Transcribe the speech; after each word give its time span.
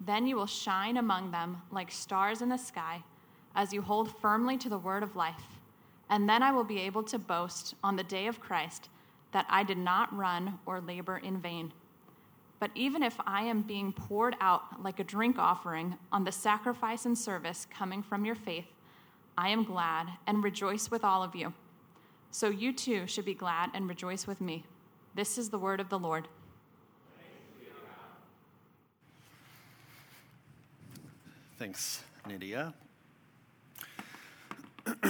then 0.00 0.26
you 0.26 0.36
will 0.36 0.46
shine 0.46 0.96
among 0.96 1.30
them 1.30 1.62
like 1.70 1.90
stars 1.90 2.42
in 2.42 2.48
the 2.48 2.56
sky 2.56 3.02
as 3.54 3.72
you 3.72 3.82
hold 3.82 4.16
firmly 4.20 4.56
to 4.58 4.68
the 4.68 4.78
word 4.78 5.02
of 5.02 5.16
life. 5.16 5.42
And 6.10 6.28
then 6.28 6.42
I 6.42 6.52
will 6.52 6.64
be 6.64 6.80
able 6.80 7.02
to 7.04 7.18
boast 7.18 7.74
on 7.82 7.96
the 7.96 8.04
day 8.04 8.26
of 8.26 8.40
Christ 8.40 8.88
that 9.32 9.46
I 9.50 9.62
did 9.62 9.78
not 9.78 10.16
run 10.16 10.58
or 10.64 10.80
labor 10.80 11.18
in 11.18 11.38
vain. 11.38 11.72
But 12.60 12.70
even 12.74 13.02
if 13.02 13.16
I 13.26 13.42
am 13.42 13.62
being 13.62 13.92
poured 13.92 14.36
out 14.40 14.82
like 14.82 15.00
a 15.00 15.04
drink 15.04 15.38
offering 15.38 15.96
on 16.10 16.24
the 16.24 16.32
sacrifice 16.32 17.04
and 17.04 17.16
service 17.16 17.66
coming 17.70 18.02
from 18.02 18.24
your 18.24 18.34
faith, 18.34 18.66
I 19.36 19.50
am 19.50 19.64
glad 19.64 20.08
and 20.26 20.42
rejoice 20.42 20.90
with 20.90 21.04
all 21.04 21.22
of 21.22 21.36
you. 21.36 21.52
So 22.30 22.48
you 22.48 22.72
too 22.72 23.06
should 23.06 23.24
be 23.24 23.34
glad 23.34 23.70
and 23.74 23.88
rejoice 23.88 24.26
with 24.26 24.40
me. 24.40 24.64
This 25.14 25.38
is 25.38 25.50
the 25.50 25.58
word 25.58 25.80
of 25.80 25.88
the 25.88 25.98
Lord. 25.98 26.28
Thanks, 31.58 32.02
Nydia. 32.28 32.72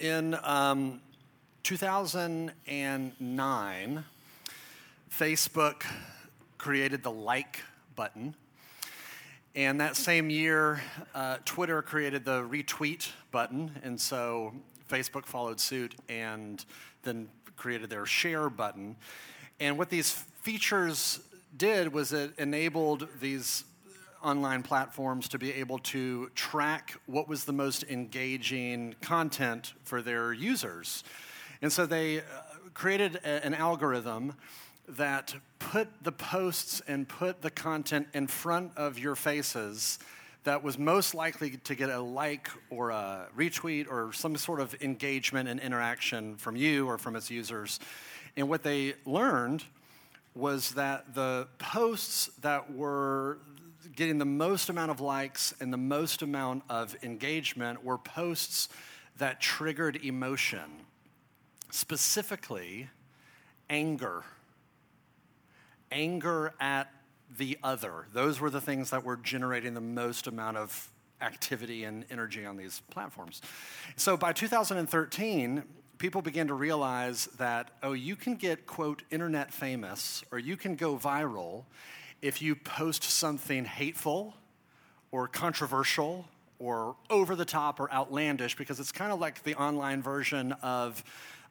In 0.00 0.34
um, 0.42 1.02
2009, 1.64 4.04
Facebook 5.12 5.82
created 6.56 7.02
the 7.02 7.10
like 7.10 7.60
button. 7.94 8.34
And 9.54 9.78
that 9.82 9.96
same 9.96 10.30
year, 10.30 10.80
uh, 11.14 11.36
Twitter 11.44 11.82
created 11.82 12.24
the 12.24 12.40
retweet 12.40 13.10
button. 13.30 13.78
And 13.82 14.00
so 14.00 14.54
Facebook 14.88 15.26
followed 15.26 15.60
suit 15.60 15.94
and 16.08 16.64
then 17.02 17.28
created 17.56 17.90
their 17.90 18.06
share 18.06 18.48
button. 18.48 18.96
And 19.60 19.76
what 19.76 19.90
these 19.90 20.12
features 20.40 21.20
did 21.54 21.92
was 21.92 22.14
it 22.14 22.32
enabled 22.38 23.08
these 23.20 23.64
online 24.26 24.62
platforms 24.64 25.28
to 25.28 25.38
be 25.38 25.52
able 25.52 25.78
to 25.78 26.28
track 26.34 26.94
what 27.06 27.28
was 27.28 27.44
the 27.44 27.52
most 27.52 27.84
engaging 27.84 28.96
content 29.00 29.72
for 29.84 30.02
their 30.02 30.32
users. 30.32 31.04
And 31.62 31.72
so 31.72 31.86
they 31.86 32.18
uh, 32.18 32.22
created 32.74 33.16
a, 33.24 33.44
an 33.46 33.54
algorithm 33.54 34.34
that 34.88 35.34
put 35.60 35.88
the 36.02 36.10
posts 36.12 36.82
and 36.88 37.08
put 37.08 37.40
the 37.40 37.50
content 37.50 38.08
in 38.14 38.26
front 38.26 38.72
of 38.76 38.98
your 38.98 39.14
faces 39.14 40.00
that 40.42 40.62
was 40.62 40.78
most 40.78 41.14
likely 41.14 41.50
to 41.50 41.74
get 41.74 41.90
a 41.90 42.00
like 42.00 42.48
or 42.70 42.90
a 42.90 43.26
retweet 43.36 43.88
or 43.90 44.12
some 44.12 44.36
sort 44.36 44.60
of 44.60 44.74
engagement 44.80 45.48
and 45.48 45.58
interaction 45.60 46.36
from 46.36 46.56
you 46.56 46.86
or 46.88 46.98
from 46.98 47.16
its 47.16 47.30
users. 47.30 47.80
And 48.36 48.48
what 48.48 48.62
they 48.62 48.94
learned 49.04 49.64
was 50.34 50.72
that 50.72 51.14
the 51.14 51.48
posts 51.58 52.30
that 52.42 52.72
were 52.72 53.38
getting 53.94 54.18
the 54.18 54.24
most 54.24 54.68
amount 54.68 54.90
of 54.90 55.00
likes 55.00 55.54
and 55.60 55.72
the 55.72 55.78
most 55.78 56.22
amount 56.22 56.62
of 56.68 56.96
engagement 57.02 57.84
were 57.84 57.98
posts 57.98 58.68
that 59.18 59.40
triggered 59.40 60.04
emotion, 60.04 60.84
specifically 61.70 62.88
anger. 63.70 64.24
Anger 65.90 66.54
at 66.60 66.90
the 67.38 67.58
other. 67.62 68.06
Those 68.12 68.40
were 68.40 68.50
the 68.50 68.60
things 68.60 68.90
that 68.90 69.04
were 69.04 69.16
generating 69.16 69.74
the 69.74 69.80
most 69.80 70.26
amount 70.26 70.56
of 70.56 70.90
activity 71.20 71.84
and 71.84 72.04
energy 72.10 72.44
on 72.44 72.56
these 72.56 72.82
platforms. 72.90 73.40
So 73.96 74.16
by 74.16 74.32
2013, 74.32 75.62
people 75.98 76.22
began 76.22 76.48
to 76.48 76.54
realize 76.54 77.26
that, 77.38 77.70
oh, 77.82 77.92
you 77.92 78.16
can 78.16 78.34
get, 78.34 78.66
quote, 78.66 79.02
internet 79.10 79.52
famous 79.52 80.22
or 80.30 80.38
you 80.38 80.56
can 80.56 80.76
go 80.76 80.96
viral 80.96 81.64
if 82.22 82.42
you 82.42 82.54
post 82.54 83.02
something 83.04 83.64
hateful 83.64 84.34
or 85.10 85.28
controversial 85.28 86.26
or 86.58 86.96
over 87.10 87.36
the 87.36 87.44
top 87.44 87.80
or 87.80 87.92
outlandish, 87.92 88.56
because 88.56 88.80
it's 88.80 88.92
kind 88.92 89.12
of 89.12 89.20
like 89.20 89.42
the 89.42 89.54
online 89.54 90.02
version 90.02 90.52
of 90.62 91.04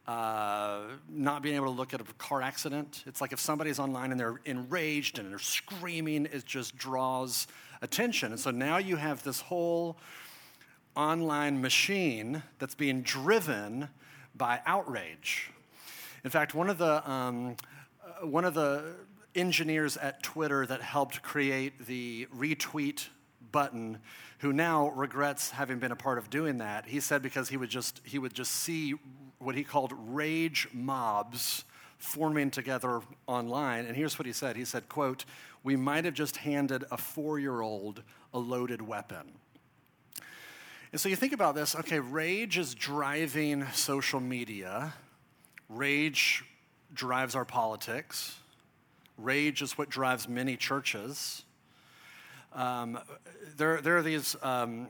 uh, 0.06 0.82
not 1.08 1.42
being 1.42 1.56
able 1.56 1.66
to 1.66 1.72
look 1.72 1.92
at 1.92 2.00
a 2.00 2.04
car 2.18 2.40
accident. 2.42 3.02
It's 3.06 3.20
like 3.20 3.32
if 3.32 3.40
somebody's 3.40 3.78
online 3.78 4.12
and 4.12 4.20
they're 4.20 4.40
enraged 4.44 5.18
and 5.18 5.30
they're 5.30 5.38
screaming, 5.38 6.26
it 6.26 6.44
just 6.44 6.76
draws 6.76 7.46
attention. 7.82 8.32
And 8.32 8.40
so 8.40 8.50
now 8.50 8.78
you 8.78 8.96
have 8.96 9.22
this 9.24 9.40
whole 9.40 9.96
online 10.94 11.60
machine 11.60 12.42
that's 12.58 12.74
being 12.74 13.02
driven 13.02 13.88
by 14.34 14.60
outrage. 14.64 15.50
In 16.24 16.30
fact, 16.30 16.54
one 16.54 16.70
of 16.70 16.78
the 16.78 17.08
um, 17.08 17.56
uh, 18.04 18.26
one 18.26 18.44
of 18.44 18.54
the 18.54 18.94
engineers 19.36 19.96
at 19.96 20.22
Twitter 20.22 20.66
that 20.66 20.80
helped 20.80 21.22
create 21.22 21.86
the 21.86 22.26
retweet 22.36 23.08
button 23.52 23.98
who 24.38 24.52
now 24.52 24.88
regrets 24.88 25.50
having 25.50 25.78
been 25.78 25.92
a 25.92 25.96
part 25.96 26.18
of 26.18 26.28
doing 26.30 26.58
that. 26.58 26.86
He 26.86 27.00
said 27.00 27.22
because 27.22 27.48
he 27.48 27.56
would 27.56 27.70
just 27.70 28.00
he 28.04 28.18
would 28.18 28.34
just 28.34 28.52
see 28.52 28.94
what 29.38 29.54
he 29.54 29.64
called 29.64 29.92
rage 30.08 30.68
mobs 30.72 31.64
forming 31.98 32.50
together 32.50 33.00
online 33.26 33.86
and 33.86 33.96
here's 33.96 34.18
what 34.18 34.26
he 34.26 34.32
said. 34.32 34.56
He 34.56 34.64
said, 34.64 34.88
"quote, 34.88 35.24
we 35.62 35.76
might 35.76 36.04
have 36.04 36.14
just 36.14 36.38
handed 36.38 36.84
a 36.90 36.96
4-year-old 36.96 38.02
a 38.34 38.38
loaded 38.38 38.82
weapon." 38.82 39.32
And 40.92 41.00
so 41.00 41.08
you 41.08 41.16
think 41.16 41.32
about 41.32 41.54
this, 41.54 41.74
okay, 41.74 41.98
rage 41.98 42.58
is 42.58 42.74
driving 42.74 43.66
social 43.72 44.20
media. 44.20 44.94
Rage 45.68 46.44
drives 46.94 47.34
our 47.34 47.44
politics. 47.44 48.36
Rage 49.16 49.62
is 49.62 49.78
what 49.78 49.88
drives 49.88 50.28
many 50.28 50.56
churches. 50.56 51.44
Um, 52.52 52.98
there, 53.56 53.80
there 53.80 53.96
are 53.96 54.02
these 54.02 54.36
um, 54.42 54.88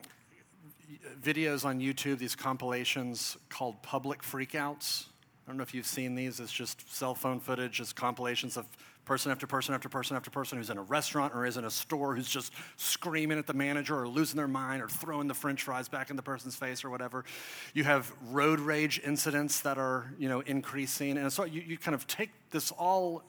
videos 1.23 1.65
on 1.65 1.81
YouTube, 1.81 2.19
these 2.19 2.37
compilations 2.37 3.37
called 3.49 3.81
public 3.83 4.23
freakouts. 4.23 5.07
I 5.47 5.51
don't 5.51 5.57
know 5.57 5.63
if 5.63 5.75
you've 5.75 5.87
seen 5.87 6.15
these. 6.15 6.41
It's 6.41 6.53
just 6.53 6.93
cell 6.95 7.15
phone 7.15 7.41
footage, 7.41 7.81
it's 7.81 7.93
compilations 7.93 8.57
of 8.57 8.67
person 9.05 9.31
after 9.31 9.47
person 9.47 9.73
after 9.73 9.89
person 9.89 10.17
after 10.17 10.31
person 10.31 10.59
who's 10.59 10.69
in 10.69 10.79
a 10.79 10.83
restaurant 10.83 11.33
or 11.33 11.47
is 11.47 11.57
in 11.57 11.65
a 11.65 11.71
store 11.71 12.17
who's 12.17 12.29
just 12.29 12.53
screaming 12.77 13.39
at 13.39 13.47
the 13.47 13.55
manager 13.55 13.97
or 13.97 14.09
losing 14.09 14.37
their 14.37 14.49
mind 14.49 14.83
or 14.83 14.89
throwing 14.89 15.29
the 15.29 15.35
french 15.35 15.63
fries 15.63 15.89
back 15.89 16.11
in 16.11 16.17
the 16.17 16.23
person's 16.23 16.57
face 16.57 16.85
or 16.85 16.91
whatever. 16.91 17.25
You 17.73 17.85
have 17.85 18.13
road 18.31 18.59
rage 18.59 19.01
incidents 19.05 19.61
that 19.61 19.79
are, 19.79 20.13
you 20.19 20.29
know, 20.29 20.41
increasing. 20.41 21.17
And 21.17 21.33
so 21.33 21.45
you, 21.45 21.63
you 21.63 21.79
kind 21.79 21.95
of 21.95 22.07
take 22.09 22.31
this 22.51 22.73
all 22.73 23.23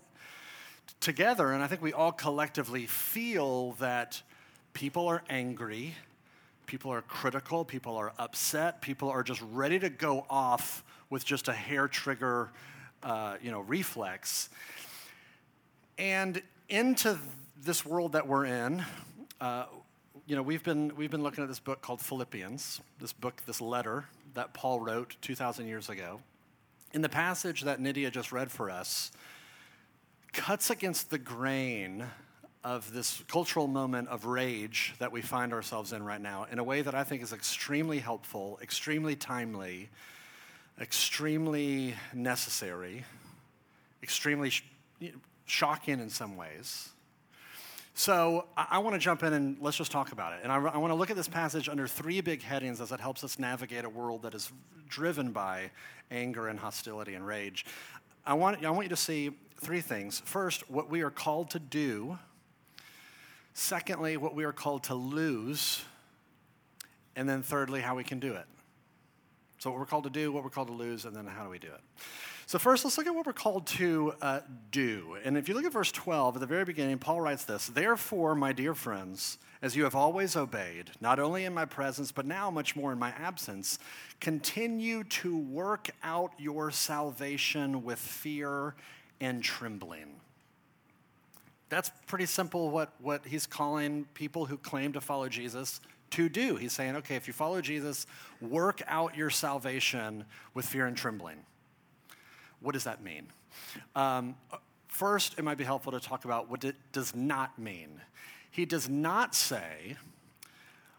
together, 0.99 1.51
and 1.51 1.63
I 1.63 1.67
think 1.67 1.81
we 1.81 1.93
all 1.93 2.11
collectively 2.11 2.85
feel 2.85 3.73
that 3.73 4.21
people 4.73 5.07
are 5.07 5.23
angry, 5.29 5.95
people 6.65 6.91
are 6.91 7.01
critical, 7.01 7.65
people 7.65 7.95
are 7.95 8.13
upset, 8.19 8.81
people 8.81 9.09
are 9.09 9.23
just 9.23 9.41
ready 9.51 9.79
to 9.79 9.89
go 9.89 10.25
off 10.29 10.83
with 11.09 11.25
just 11.25 11.47
a 11.47 11.53
hair 11.53 11.87
trigger, 11.87 12.51
uh, 13.03 13.37
you 13.41 13.51
know, 13.51 13.61
reflex. 13.61 14.49
And 15.97 16.41
into 16.69 17.17
this 17.63 17.85
world 17.85 18.12
that 18.12 18.27
we're 18.27 18.45
in, 18.45 18.83
uh, 19.41 19.65
you 20.27 20.35
know, 20.35 20.41
we've 20.41 20.63
been, 20.63 20.94
we've 20.95 21.09
been 21.09 21.23
looking 21.23 21.44
at 21.44 21.47
this 21.47 21.59
book 21.59 21.81
called 21.81 22.01
Philippians, 22.01 22.81
this 23.00 23.13
book, 23.13 23.41
this 23.45 23.62
letter 23.62 24.06
that 24.33 24.53
Paul 24.53 24.81
wrote 24.81 25.15
2,000 25.21 25.67
years 25.67 25.89
ago. 25.89 26.19
In 26.94 27.01
the 27.01 27.09
passage 27.09 27.62
that 27.62 27.79
Nydia 27.79 28.12
just 28.12 28.31
read 28.31 28.51
for 28.51 28.69
us, 28.69 29.12
cuts 30.33 30.69
against 30.69 31.09
the 31.09 31.18
grain 31.18 32.06
of 32.63 32.91
this 32.94 33.24
cultural 33.27 33.68
moment 33.68 34.09
of 34.09 34.25
rage 34.25 34.94
that 35.00 35.12
we 35.12 35.21
find 35.21 35.53
ourselves 35.53 35.94
in 35.94 36.03
right 36.03 36.19
now 36.19 36.45
in 36.51 36.59
a 36.59 36.63
way 36.63 36.81
that 36.81 36.94
I 36.94 37.03
think 37.03 37.24
is 37.24 37.31
extremely 37.31 38.00
helpful, 38.00 38.59
extremely 38.62 39.15
timely, 39.15 39.89
extremely 40.79 41.95
necessary, 42.13 43.06
extremely 44.03 44.50
sh- 44.50 44.63
shocking 45.45 46.00
in 46.00 46.09
some 46.09 46.35
ways. 46.35 46.89
So 47.94 48.45
I, 48.56 48.68
I 48.71 48.77
want 48.79 48.95
to 48.95 49.00
jump 49.00 49.24
in 49.24 49.33
and 49.33 49.57
let's 49.59 49.77
just 49.77 49.91
talk 49.91 50.12
about 50.12 50.33
it. 50.33 50.39
And 50.44 50.51
I, 50.51 50.57
I 50.57 50.77
want 50.77 50.91
to 50.91 50.95
look 50.95 51.09
at 51.09 51.15
this 51.15 51.27
passage 51.27 51.69
under 51.69 51.88
three 51.88 52.21
big 52.21 52.44
headings 52.44 52.79
as 52.81 52.91
it 52.91 53.00
helps 53.00 53.24
us 53.24 53.39
navigate 53.39 53.85
a 53.85 53.89
world 53.89 54.21
that 54.24 54.35
is 54.35 54.51
driven 54.88 55.31
by 55.31 55.71
anger 56.12 56.47
and 56.47 56.59
hostility 56.59 57.15
and 57.15 57.25
rage. 57.25 57.65
I 58.27 58.33
want, 58.33 58.65
I 58.65 58.71
want 58.71 58.83
you 58.83 58.89
to 58.89 58.97
see 58.97 59.31
three 59.62 59.79
things. 59.79 60.21
First, 60.25 60.69
what 60.69 60.89
we 60.89 61.01
are 61.01 61.09
called 61.09 61.51
to 61.51 61.59
do. 61.59 62.19
Secondly, 63.53 64.18
what 64.18 64.35
we 64.35 64.44
are 64.44 64.51
called 64.51 64.83
to 64.83 64.95
lose. 64.95 65.85
And 67.15 67.27
then 67.27 67.41
thirdly, 67.41 67.79
how 67.79 67.95
we 67.95 68.03
can 68.03 68.19
do 68.19 68.33
it. 68.33 68.45
So, 69.59 69.69
what 69.69 69.79
we're 69.79 69.85
called 69.85 70.03
to 70.03 70.09
do, 70.09 70.33
what 70.33 70.44
we're 70.44 70.50
called 70.50 70.68
to 70.68 70.74
lose, 70.74 71.06
and 71.06 71.15
then 71.15 71.25
how 71.25 71.45
do 71.45 71.50
we 71.50 71.57
do 71.57 71.69
it? 71.69 71.79
So, 72.47 72.57
first, 72.57 72.85
let's 72.85 72.97
look 72.97 73.07
at 73.07 73.13
what 73.13 73.25
we're 73.25 73.33
called 73.33 73.67
to 73.67 74.13
uh, 74.21 74.39
do. 74.71 75.17
And 75.25 75.38
if 75.38 75.49
you 75.49 75.53
look 75.53 75.65
at 75.65 75.73
verse 75.73 75.91
12, 75.91 76.38
at 76.38 76.39
the 76.39 76.45
very 76.45 76.63
beginning, 76.63 76.97
Paul 76.97 77.19
writes 77.19 77.44
this 77.44 77.67
Therefore, 77.67 78.35
my 78.35 78.53
dear 78.53 78.73
friends, 78.73 79.38
as 79.61 79.75
you 79.75 79.83
have 79.83 79.95
always 79.95 80.38
obeyed, 80.38 80.91
not 81.01 81.19
only 81.19 81.44
in 81.44 81.53
my 81.53 81.65
presence, 81.65 82.13
but 82.13 82.25
now 82.25 82.49
much 82.49 82.73
more 82.73 82.94
in 82.94 82.99
my 82.99 83.09
absence, 83.09 83.79
continue 84.21 85.03
to 85.03 85.38
work 85.38 85.89
out 86.03 86.31
your 86.38 86.71
salvation 86.71 87.83
with 87.83 87.99
fear 87.99 88.75
and 89.19 89.43
trembling. 89.43 90.15
That's 91.67 91.91
pretty 92.07 92.27
simple 92.27 92.69
what, 92.69 92.93
what 93.01 93.25
he's 93.25 93.45
calling 93.45 94.05
people 94.13 94.45
who 94.45 94.55
claim 94.57 94.93
to 94.93 95.01
follow 95.01 95.27
Jesus 95.27 95.81
to 96.11 96.29
do. 96.29 96.55
He's 96.55 96.71
saying, 96.71 96.95
okay, 96.95 97.17
if 97.17 97.27
you 97.27 97.33
follow 97.33 97.59
Jesus, 97.59 98.07
work 98.39 98.81
out 98.88 99.17
your 99.17 99.31
salvation 99.31 100.23
with 100.53 100.65
fear 100.65 100.85
and 100.85 100.95
trembling. 100.95 101.39
What 102.62 102.74
does 102.74 102.86
that 102.86 103.04
mean? 103.04 103.27
Um, 103.95 104.36
first, 104.88 105.36
it 105.38 105.44
might 105.44 105.57
be 105.57 105.63
helpful 105.63 105.92
to 105.92 106.00
talk 106.00 106.25
about 106.25 106.50
what 106.50 106.63
it 106.63 106.75
does 106.92 107.15
not 107.15 107.57
mean. 107.59 108.01
He 108.51 108.65
does 108.65 108.89
not 108.89 109.36
say, 109.36 109.98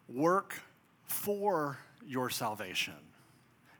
work 0.08 0.62
for 1.05 1.78
your 2.06 2.31
salvation. 2.31 2.94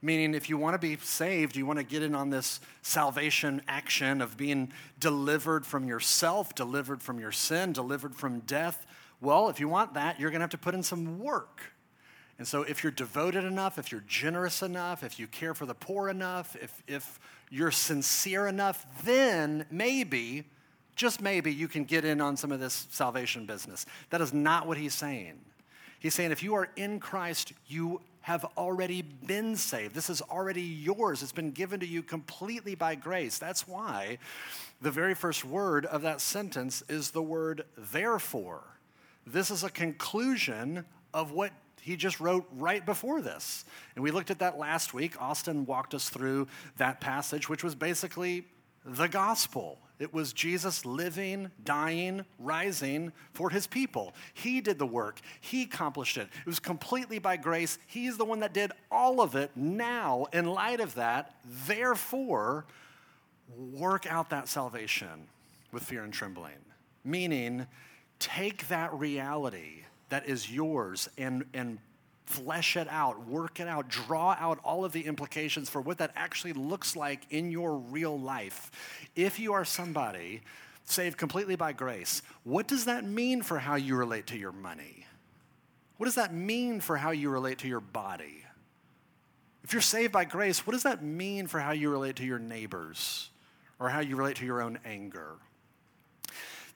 Meaning, 0.01 0.35
if 0.35 0.49
you 0.49 0.57
want 0.57 0.75
to 0.75 0.79
be 0.79 0.97
saved, 0.97 1.57
you 1.57 1.67
want 1.67 1.79
to 1.81 1.85
get 1.85 2.03
in 2.03 2.15
on 2.15 2.31
this 2.31 2.61
salvation 2.83 3.63
action 3.67 4.21
of 4.21 4.37
being 4.37 4.73
delivered 5.01 5.67
from 5.67 5.89
yourself, 5.89 6.55
delivered 6.55 7.03
from 7.03 7.19
your 7.19 7.33
sin, 7.33 7.73
delivered 7.73 8.15
from 8.15 8.41
death, 8.41 8.87
well, 9.21 9.49
if 9.49 9.59
you 9.59 9.69
want 9.69 9.95
that, 9.95 10.21
you're 10.21 10.31
going 10.31 10.41
to 10.41 10.45
have 10.45 10.51
to 10.51 10.59
put 10.59 10.75
in 10.75 10.83
some 10.83 11.19
work. 11.19 11.61
And 12.39 12.47
so, 12.47 12.63
if 12.63 12.85
you're 12.85 12.93
devoted 12.93 13.45
enough, 13.45 13.79
if 13.79 13.91
you're 13.91 14.05
generous 14.07 14.63
enough, 14.63 15.03
if 15.03 15.19
you 15.19 15.27
care 15.27 15.55
for 15.55 15.67
the 15.67 15.75
poor 15.75 16.09
enough, 16.09 16.57
if, 16.63 16.83
if 16.87 17.19
you're 17.51 17.73
sincere 17.73 18.47
enough, 18.47 18.87
then 19.05 19.67
maybe, 19.71 20.45
just 20.95 21.21
maybe, 21.21 21.53
you 21.53 21.67
can 21.67 21.85
get 21.85 22.05
in 22.05 22.21
on 22.21 22.37
some 22.37 22.53
of 22.53 22.61
this 22.61 22.87
salvation 22.91 23.45
business. 23.45 23.87
That 24.11 24.21
is 24.21 24.33
not 24.33 24.69
what 24.69 24.79
he's 24.79 24.95
saying. 24.95 25.41
He's 25.99 26.15
saying 26.15 26.31
if 26.31 26.45
you 26.45 26.55
are 26.55 26.69
in 26.77 27.01
Christ, 27.01 27.55
you 27.67 28.01
have 28.21 28.45
already 28.57 29.03
been 29.03 29.57
saved. 29.57 29.95
This 29.95 30.11
is 30.11 30.21
already 30.23 30.63
yours. 30.63 31.23
It's 31.23 31.33
been 31.33 31.51
given 31.51 31.81
to 31.81 31.87
you 31.87 32.03
completely 32.03 32.75
by 32.75 32.95
grace. 32.95 33.39
That's 33.39 33.67
why 33.67 34.19
the 34.81 34.91
very 34.91 35.15
first 35.15 35.45
word 35.45 35.87
of 35.87 36.03
that 36.03 36.21
sentence 36.21 36.83
is 36.89 37.11
the 37.11 37.23
word 37.23 37.65
therefore. 37.77 38.63
This 39.27 39.51
is 39.51 39.65
a 39.65 39.71
conclusion 39.71 40.85
of 41.15 41.33
what 41.33 41.53
he 41.81 41.97
just 41.97 42.21
wrote 42.21 42.47
right 42.53 42.85
before 42.85 43.21
this. 43.21 43.65
And 43.95 44.05
we 44.05 44.11
looked 44.11 44.31
at 44.31 44.39
that 44.41 44.59
last 44.59 44.95
week. 44.95 45.21
Austin 45.21 45.67
walked 45.67 45.95
us 45.95 46.09
through 46.09 46.49
that 46.77 47.01
passage, 47.01 47.49
which 47.49 47.65
was 47.65 47.75
basically 47.75 48.45
the 48.85 49.07
gospel. 49.07 49.79
It 49.99 50.15
was 50.15 50.33
Jesus 50.33 50.87
living, 50.87 51.51
dying, 51.65 52.25
rising 52.39 53.13
for 53.33 53.51
his 53.51 53.67
people. 53.67 54.15
He 54.33 54.61
did 54.61 54.79
the 54.79 54.87
work, 54.87 55.21
he 55.41 55.63
accomplished 55.63 56.17
it. 56.17 56.29
It 56.41 56.47
was 56.47 56.61
completely 56.61 57.19
by 57.19 57.37
grace. 57.37 57.79
He's 57.87 58.17
the 58.17 58.25
one 58.25 58.41
that 58.41 58.55
did 58.55 58.73
all 58.91 59.21
of 59.21 59.35
it. 59.35 59.51
Now, 59.57 60.27
in 60.33 60.47
light 60.47 60.81
of 60.81 60.95
that, 60.95 61.35
therefore, 61.67 62.65
work 63.57 64.07
out 64.07 64.31
that 64.31 64.49
salvation 64.49 65.27
with 65.73 65.83
fear 65.83 66.05
and 66.05 66.13
trembling. 66.13 66.53
Meaning, 67.05 67.67
take 68.19 68.69
that 68.69 68.93
reality 68.95 69.83
that 70.09 70.27
is 70.27 70.51
yours 70.51 71.09
and, 71.19 71.45
and 71.53 71.79
flesh 72.29 72.77
it 72.77 72.89
out, 72.91 73.27
work 73.27 73.61
it 73.61 73.69
out, 73.69 73.89
draw 73.89 74.37
out 74.39 74.59
all 74.63 74.85
of 74.85 74.93
the 74.93 75.07
implications 75.07 75.69
for 75.69 75.81
what 75.81 75.99
that 75.99 76.13
actually 76.15 76.53
looks 76.53 76.95
like 76.95 77.23
in 77.31 77.51
your 77.51 77.77
real 77.77 78.19
life. 78.19 78.71
If 79.17 79.39
you 79.39 79.55
are 79.55 79.65
somebody 79.65 80.43
saved 80.85 81.17
completely 81.17 81.57
by 81.57 81.73
grace, 81.73 82.23
what 82.45 82.69
does 82.69 82.85
that 82.85 83.05
mean 83.05 83.43
for 83.43 83.59
how 83.59 83.77
you 83.77 83.97
relate 83.97 84.27
to 84.29 84.39
your 84.39 84.53
money? 84.53 85.07
What 85.97 86.05
does 86.05 86.15
that 86.17 86.33
mean 86.33 86.81
for 86.81 86.97
how 86.97 87.11
you 87.11 87.31
relate 87.31 87.59
to 87.59 87.69
your 87.69 87.81
body? 87.81 88.45
If 89.65 89.73
you're 89.73 89.83
saved 89.83 90.13
by 90.13 90.25
grace, 90.25 90.67
what 90.67 90.73
does 90.73 90.85
that 90.85 91.03
mean 91.03 91.47
for 91.47 91.61
how 91.61 91.73
you 91.73 91.91
relate 91.91 92.17
to 92.17 92.25
your 92.25 92.39
neighbors 92.39 93.31
or 93.79 93.89
how 93.91 94.01
you 94.01 94.17
relate 94.17 94.37
to 94.37 94.47
your 94.47 94.63
own 94.63 94.79
anger? 94.85 95.33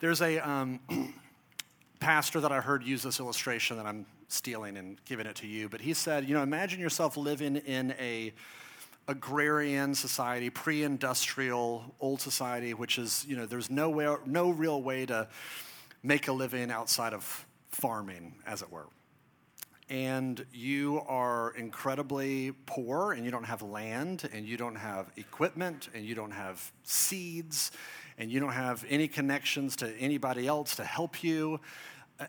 There's 0.00 0.20
a. 0.20 0.38
Um, 0.38 0.80
pastor 2.02 2.40
that 2.40 2.50
I 2.50 2.60
heard 2.60 2.82
use 2.82 3.04
this 3.04 3.20
illustration 3.20 3.76
that 3.76 3.86
I'm 3.86 4.06
stealing 4.26 4.76
and 4.76 5.02
giving 5.04 5.24
it 5.24 5.36
to 5.36 5.46
you, 5.46 5.68
but 5.68 5.80
he 5.80 5.94
said, 5.94 6.28
you 6.28 6.34
know, 6.34 6.42
imagine 6.42 6.80
yourself 6.80 7.16
living 7.16 7.56
in 7.56 7.94
a 8.00 8.32
agrarian 9.06 9.94
society, 9.94 10.50
pre-industrial 10.50 11.94
old 12.00 12.20
society, 12.20 12.74
which 12.74 12.98
is, 12.98 13.24
you 13.28 13.36
know, 13.36 13.46
there's 13.46 13.70
no 13.70 13.88
way, 13.88 14.12
no 14.26 14.50
real 14.50 14.82
way 14.82 15.06
to 15.06 15.28
make 16.02 16.26
a 16.26 16.32
living 16.32 16.72
outside 16.72 17.12
of 17.12 17.46
farming, 17.68 18.34
as 18.46 18.62
it 18.62 18.72
were. 18.72 18.86
And 19.92 20.44
you 20.52 21.02
are 21.06 21.54
incredibly 21.56 22.52
poor, 22.66 23.12
and 23.12 23.24
you 23.24 23.30
don't 23.30 23.44
have 23.44 23.62
land, 23.62 24.28
and 24.32 24.44
you 24.44 24.56
don't 24.56 24.74
have 24.74 25.12
equipment, 25.16 25.88
and 25.94 26.04
you 26.04 26.16
don't 26.16 26.32
have 26.32 26.72
seeds, 26.82 27.70
and 28.18 28.32
you 28.32 28.40
don't 28.40 28.52
have 28.52 28.84
any 28.88 29.06
connections 29.06 29.76
to 29.76 29.94
anybody 29.98 30.48
else 30.48 30.74
to 30.76 30.84
help 30.84 31.22
you 31.22 31.60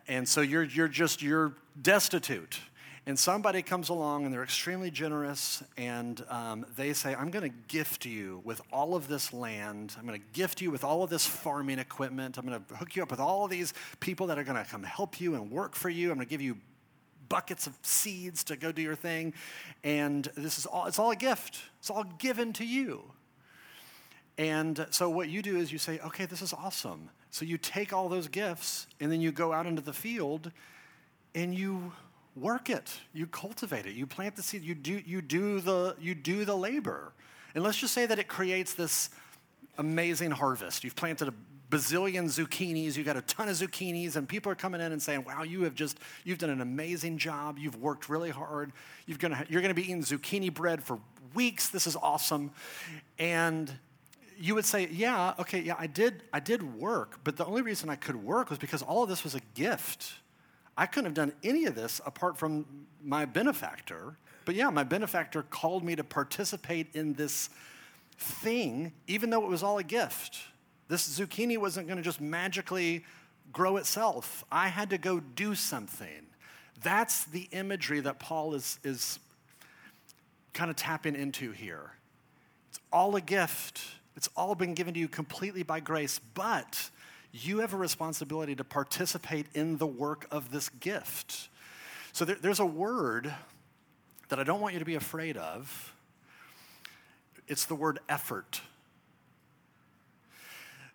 and 0.08 0.28
so 0.28 0.42
you're, 0.42 0.64
you're 0.64 0.88
just, 0.88 1.22
you're 1.22 1.54
destitute. 1.82 2.60
And 3.06 3.20
somebody 3.20 3.62
comes 3.62 3.90
along 3.90 4.24
and 4.24 4.34
they're 4.34 4.44
extremely 4.44 4.90
generous 4.90 5.62
and 5.76 6.24
um, 6.30 6.66
they 6.78 6.94
say, 6.94 7.14
I'm 7.14 7.32
going 7.32 7.50
to 7.50 7.58
gift 7.68 8.06
you 8.06 8.42
with 8.46 8.62
all 8.72 8.96
of 8.96 9.10
this 9.10 9.34
land. 9.34 9.94
I'm 10.00 10.08
going 10.08 10.20
to 10.20 10.26
gift 10.32 10.62
you 10.62 10.72
with 10.72 10.86
all 10.86 11.04
of 11.04 11.10
this 11.10 11.26
farming 11.26 11.80
equipment. 11.80 12.38
I'm 12.38 12.46
going 12.46 12.64
to 12.64 12.76
hook 12.76 12.96
you 12.96 13.04
up 13.04 13.12
with 13.12 13.20
all 13.20 13.44
of 13.44 13.52
these 13.52 13.74
people 14.00 14.28
that 14.28 14.40
are 14.40 14.44
going 14.46 14.64
to 14.64 14.70
come 14.70 14.84
help 14.84 15.20
you 15.20 15.36
and 15.36 15.52
work 15.52 15.76
for 15.76 15.90
you. 15.90 16.12
I'm 16.12 16.16
going 16.16 16.28
to 16.28 16.30
give 16.30 16.42
you 16.42 16.56
buckets 17.34 17.66
of 17.66 17.76
seeds 17.82 18.44
to 18.44 18.56
go 18.56 18.72
do 18.72 18.84
your 18.84 18.94
thing. 18.94 19.34
And 19.84 20.26
this 20.38 20.60
is 20.60 20.68
all, 20.68 20.86
it's 20.86 21.00
all 21.00 21.10
a 21.10 21.16
gift. 21.16 21.64
It's 21.80 21.90
all 21.90 22.04
given 22.20 22.54
to 22.54 22.64
you. 22.64 23.02
And 24.38 24.86
so 24.92 25.10
what 25.10 25.30
you 25.30 25.42
do 25.42 25.58
is 25.58 25.72
you 25.72 25.80
say, 25.80 26.00
okay, 26.06 26.28
this 26.28 26.44
is 26.44 26.54
awesome. 26.54 27.10
So 27.32 27.44
you 27.44 27.58
take 27.58 27.92
all 27.92 28.08
those 28.08 28.28
gifts 28.28 28.86
and 29.00 29.12
then 29.12 29.20
you 29.20 29.32
go 29.32 29.52
out 29.52 29.66
into 29.66 29.82
the 29.82 29.94
field 29.94 30.52
and 31.34 31.56
you 31.56 31.92
work 32.36 32.70
it. 32.70 32.94
You 33.14 33.26
cultivate 33.26 33.88
it. 33.88 33.94
You 33.94 34.06
plant 34.06 34.36
the 34.36 34.44
seed. 34.44 34.62
You 34.62 34.76
do, 34.76 35.02
you 35.04 35.20
do, 35.20 35.60
the, 35.60 35.96
you 36.00 36.14
do 36.14 36.46
the 36.46 36.56
labor. 36.56 37.14
And 37.56 37.64
let's 37.64 37.80
just 37.80 37.96
say 37.96 38.06
that 38.06 38.20
it 38.20 38.28
creates 38.28 38.76
this 38.76 39.10
amazing 39.80 40.30
harvest. 40.30 40.84
You've 40.84 40.96
planted 40.96 41.30
a 41.30 41.34
bazillion 41.74 42.26
zucchinis, 42.26 42.96
you 42.96 43.04
got 43.04 43.18
a 43.18 43.22
ton 43.22 43.50
of 43.50 43.56
zucchinis, 43.56 44.16
and 44.16 44.30
people 44.30 44.52
are 44.52 44.56
coming 44.56 44.82
in 44.82 44.92
and 44.92 45.02
saying, 45.02 45.24
Wow, 45.24 45.44
you 45.44 45.64
have 45.64 45.76
just, 45.76 45.98
you've 46.24 46.38
done 46.38 46.50
an 46.50 46.62
amazing 46.62 47.18
job. 47.18 47.58
You've 47.58 47.82
worked 47.82 48.10
really 48.10 48.30
hard. 48.30 48.72
You've 49.06 49.20
gonna, 49.20 49.46
you're 49.50 49.62
to 49.62 49.74
be 49.74 49.84
eating 49.84 50.04
zucchini 50.04 50.54
bread 50.54 50.84
for 50.84 51.00
weeks. 51.34 51.70
This 51.70 51.88
is 51.88 51.96
awesome. 51.96 52.52
And 53.18 53.72
you 54.38 54.56
would 54.56 54.66
say, 54.66 54.88
yeah, 54.92 55.34
okay, 55.40 55.62
yeah, 55.62 55.76
I 55.78 55.88
did, 55.88 56.24
I 56.32 56.40
did 56.40 56.78
work, 56.80 57.20
but 57.24 57.38
the 57.38 57.46
only 57.46 57.62
reason 57.62 57.90
I 57.90 57.96
could 57.96 58.16
work 58.16 58.50
was 58.50 58.60
because 58.60 58.82
all 58.82 59.04
of 59.04 59.10
this 59.10 59.24
was 59.24 59.36
a 59.36 59.42
gift. 59.56 60.14
I 60.78 60.86
couldn't 60.86 61.06
have 61.06 61.14
done 61.14 61.34
any 61.44 61.66
of 61.66 61.76
this 61.76 62.02
apart 62.06 62.38
from 62.38 62.66
my 63.04 63.26
benefactor. 63.26 64.18
But 64.46 64.56
yeah, 64.56 64.70
my 64.70 64.84
benefactor 64.84 65.44
called 65.44 65.84
me 65.84 65.96
to 65.96 66.04
participate 66.04 66.88
in 66.94 67.14
this 67.14 67.50
thing, 68.18 68.92
even 69.08 69.30
though 69.30 69.44
it 69.44 69.50
was 69.50 69.64
all 69.64 69.78
a 69.78 69.84
gift. 69.84 70.40
This 70.94 71.20
zucchini 71.20 71.58
wasn't 71.58 71.88
going 71.88 71.98
to 71.98 72.04
just 72.04 72.22
magically 72.22 73.04
grow 73.52 73.78
itself. 73.78 74.46
I 74.52 74.68
had 74.68 74.92
to 74.92 75.00
go 75.00 75.20
do 75.20 75.56
something. 75.56 76.28
That's 76.84 77.24
the 77.24 77.50
imagery 77.52 78.00
that 78.02 78.20
Paul 78.20 78.54
is, 78.54 78.78
is 78.84 79.18
kind 80.54 80.70
of 80.70 80.76
tapping 80.76 81.16
into 81.16 81.50
here. 81.50 81.94
It's 82.70 82.80
all 82.92 83.16
a 83.16 83.22
gift. 83.22 83.82
It's 84.16 84.30
all 84.38 84.54
been 84.54 84.76
given 84.76 84.94
to 84.94 85.00
you 85.00 85.08
completely 85.08 85.64
by 85.64 85.80
grace, 85.80 86.20
but 86.36 86.92
you 87.32 87.58
have 87.62 87.74
a 87.74 87.78
responsibility 87.78 88.54
to 88.54 88.64
participate 88.64 89.48
in 89.56 89.78
the 89.78 89.88
work 89.88 90.28
of 90.30 90.52
this 90.52 90.70
gift. 90.70 91.50
So 92.12 92.24
there, 92.24 92.38
there's 92.40 92.60
a 92.60 92.68
word 92.68 93.34
that 94.30 94.40
I 94.40 94.44
don't 94.44 94.62
want 94.62 94.74
you 94.74 94.80
to 94.80 94.86
be 94.86 94.94
afraid 94.94 95.38
of. 95.38 95.96
It's 97.48 97.66
the 97.66 97.74
word 97.74 97.98
effort. 98.08 98.62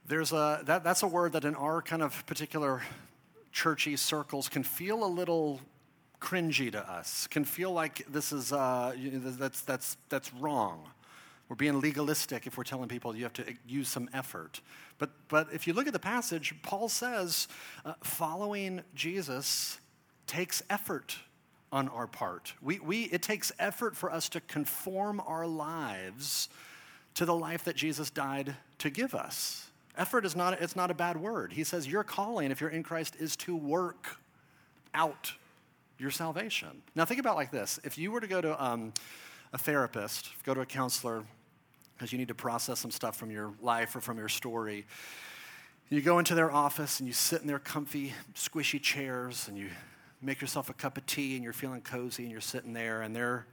There's 0.09 0.33
a, 0.33 0.63
that, 0.65 0.85
that's 0.85 1.03
a 1.03 1.07
word 1.07 1.33
that 1.33 1.45
in 1.45 1.55
our 1.55 1.83
kind 1.83 2.03
of 2.03 2.25
particular 2.25 2.83
churchy 3.53 3.95
circles 3.97 4.49
can 4.49 4.63
feel 4.63 5.05
a 5.05 5.07
little 5.07 5.61
cringy 6.19 6.73
to 6.73 6.91
us, 6.91 7.27
can 7.27 7.45
feel 7.45 7.73
like 7.73 8.07
this 8.11 8.33
is, 8.33 8.51
uh, 8.51 8.95
that's, 8.97 9.61
that's, 9.61 9.99
that's 10.09 10.33
wrong 10.33 10.89
We're 11.49 11.57
being 11.57 11.81
legalistic 11.81 12.47
if 12.47 12.57
we're 12.57 12.65
telling 12.65 12.89
people 12.89 13.15
you 13.15 13.25
have 13.25 13.35
to 13.35 13.45
use 13.67 13.89
some 13.89 14.09
effort. 14.15 14.63
But, 14.97 15.11
but 15.29 15.49
if 15.53 15.67
you 15.67 15.75
look 15.75 15.87
at 15.87 15.93
the 15.93 15.99
passage, 15.99 16.55
Paul 16.63 16.89
says 16.89 17.47
uh, 17.85 17.93
following 18.03 18.81
Jesus 18.95 19.79
takes 20.27 20.63
effort 20.71 21.17
on 21.71 21.89
our 21.91 22.07
part. 22.07 22.55
We, 22.63 22.79
we, 22.79 23.03
it 23.05 23.21
takes 23.21 23.53
effort 23.59 23.95
for 23.95 24.11
us 24.11 24.31
to 24.31 24.41
conform 24.41 25.21
our 25.27 25.47
lives 25.47 26.49
to 27.15 27.27
the 27.27 27.35
life 27.35 27.65
that 27.65 27.77
Jesus 27.77 28.09
died 28.09 28.57
to 28.79 28.89
give 28.89 29.15
us. 29.15 29.68
Effort 29.99 30.25
is 30.25 30.37
not, 30.37 30.63
it's 30.63 30.77
not 30.77 30.91
a 30.93 30.95
bad 30.95 31.17
word. 31.17 31.53
He 31.53 31.65
says 31.65 31.89
your 31.89 32.05
calling, 32.05 32.53
if 32.53 32.61
you're 32.61 32.71
in 32.71 32.85
Christ, 32.85 33.17
is 33.19 33.37
to 33.39 33.57
work 33.57 34.17
out 34.95 35.33
your 35.99 36.13
salvation. 36.13 36.83
Now, 36.95 37.05
think 37.05 37.19
about 37.19 37.35
like 37.37 37.51
this 37.51 37.81
if 37.83 37.99
you 37.99 38.13
were 38.13 38.21
to 38.21 38.29
go 38.29 38.41
to 38.41 38.65
um, 38.65 38.93
a 39.53 39.59
therapist, 39.59 40.31
go 40.45 40.55
to 40.55 40.61
a 40.61 40.67
counselor, 40.67 41.25
because 41.97 42.13
you 42.13 42.19
need 42.19 42.29
to 42.29 42.35
process 42.35 42.79
some 42.79 42.93
stuff 42.93 43.17
from 43.17 43.33
your 43.33 43.53
life 43.61 43.97
or 43.97 44.01
from 44.01 44.19
your 44.19 44.29
story. 44.29 44.87
You 45.89 46.01
go 46.01 46.21
into 46.21 46.35
their 46.37 46.53
office 46.53 47.01
and 47.01 47.09
you 47.09 47.13
sit 47.13 47.41
in 47.41 47.49
their 47.49 47.59
comfy, 47.59 48.13
squishy 48.35 48.81
chairs 48.81 49.49
and 49.49 49.59
you 49.59 49.69
make 50.23 50.41
yourself 50.41 50.71
a 50.71 50.75
cup 50.75 50.97
of 50.97 51.07
tea 51.07 51.35
and 51.35 51.43
you're 51.43 51.53
feeling 51.53 51.81
cozy 51.81 52.23
and 52.23 52.31
you're 52.31 52.41
sitting 52.41 52.73
there 52.73 53.03
and 53.03 53.17
they're 53.17 53.47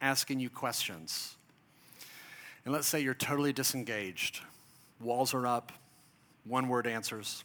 asking 0.00 0.40
you 0.40 0.50
questions. 0.50 1.36
And 2.64 2.74
let's 2.74 2.88
say 2.88 3.00
you're 3.00 3.14
totally 3.14 3.52
disengaged. 3.52 4.40
Walls 5.00 5.34
are 5.34 5.46
up, 5.46 5.72
one 6.44 6.68
word 6.68 6.86
answers. 6.86 7.44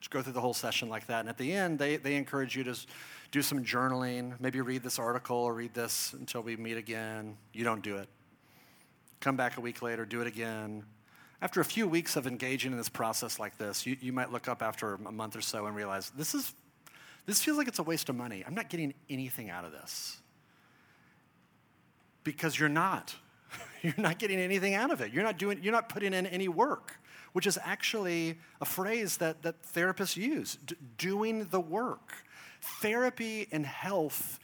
Just 0.00 0.10
go 0.10 0.22
through 0.22 0.34
the 0.34 0.40
whole 0.40 0.54
session 0.54 0.88
like 0.88 1.06
that. 1.08 1.20
And 1.20 1.28
at 1.28 1.38
the 1.38 1.52
end, 1.52 1.78
they, 1.78 1.96
they 1.96 2.14
encourage 2.16 2.56
you 2.56 2.64
to 2.64 2.78
do 3.30 3.42
some 3.42 3.64
journaling, 3.64 4.38
maybe 4.40 4.60
read 4.60 4.82
this 4.82 4.98
article 4.98 5.36
or 5.36 5.54
read 5.54 5.74
this 5.74 6.12
until 6.12 6.42
we 6.42 6.56
meet 6.56 6.76
again. 6.76 7.36
You 7.52 7.64
don't 7.64 7.82
do 7.82 7.96
it. 7.96 8.08
Come 9.20 9.36
back 9.36 9.56
a 9.56 9.60
week 9.60 9.82
later, 9.82 10.06
do 10.06 10.20
it 10.20 10.26
again. 10.26 10.84
After 11.42 11.60
a 11.60 11.64
few 11.64 11.88
weeks 11.88 12.16
of 12.16 12.26
engaging 12.26 12.72
in 12.72 12.78
this 12.78 12.88
process 12.88 13.38
like 13.38 13.58
this, 13.58 13.86
you, 13.86 13.96
you 14.00 14.12
might 14.12 14.32
look 14.32 14.48
up 14.48 14.62
after 14.62 14.94
a 14.94 15.12
month 15.12 15.36
or 15.36 15.40
so 15.40 15.66
and 15.66 15.74
realize 15.74 16.10
this 16.10 16.34
is 16.34 16.52
this 17.26 17.42
feels 17.42 17.58
like 17.58 17.68
it's 17.68 17.78
a 17.78 17.82
waste 17.82 18.08
of 18.08 18.16
money. 18.16 18.42
I'm 18.46 18.54
not 18.54 18.70
getting 18.70 18.94
anything 19.10 19.50
out 19.50 19.66
of 19.66 19.72
this. 19.72 20.16
Because 22.24 22.58
you're 22.58 22.70
not. 22.70 23.14
You're 23.82 23.94
not 23.96 24.18
getting 24.18 24.38
anything 24.38 24.74
out 24.74 24.90
of 24.90 25.00
it. 25.00 25.12
You're 25.12 25.24
not 25.24 25.38
doing 25.38 25.60
you're 25.62 25.72
not 25.72 25.88
putting 25.88 26.12
in 26.12 26.26
any 26.26 26.48
work, 26.48 27.00
which 27.32 27.46
is 27.46 27.58
actually 27.62 28.38
a 28.60 28.64
phrase 28.64 29.18
that, 29.18 29.42
that 29.42 29.62
therapists 29.62 30.16
use, 30.16 30.58
d- 30.66 30.76
doing 30.96 31.46
the 31.50 31.60
work. 31.60 32.12
Therapy 32.60 33.46
and 33.52 33.64
health 33.64 34.38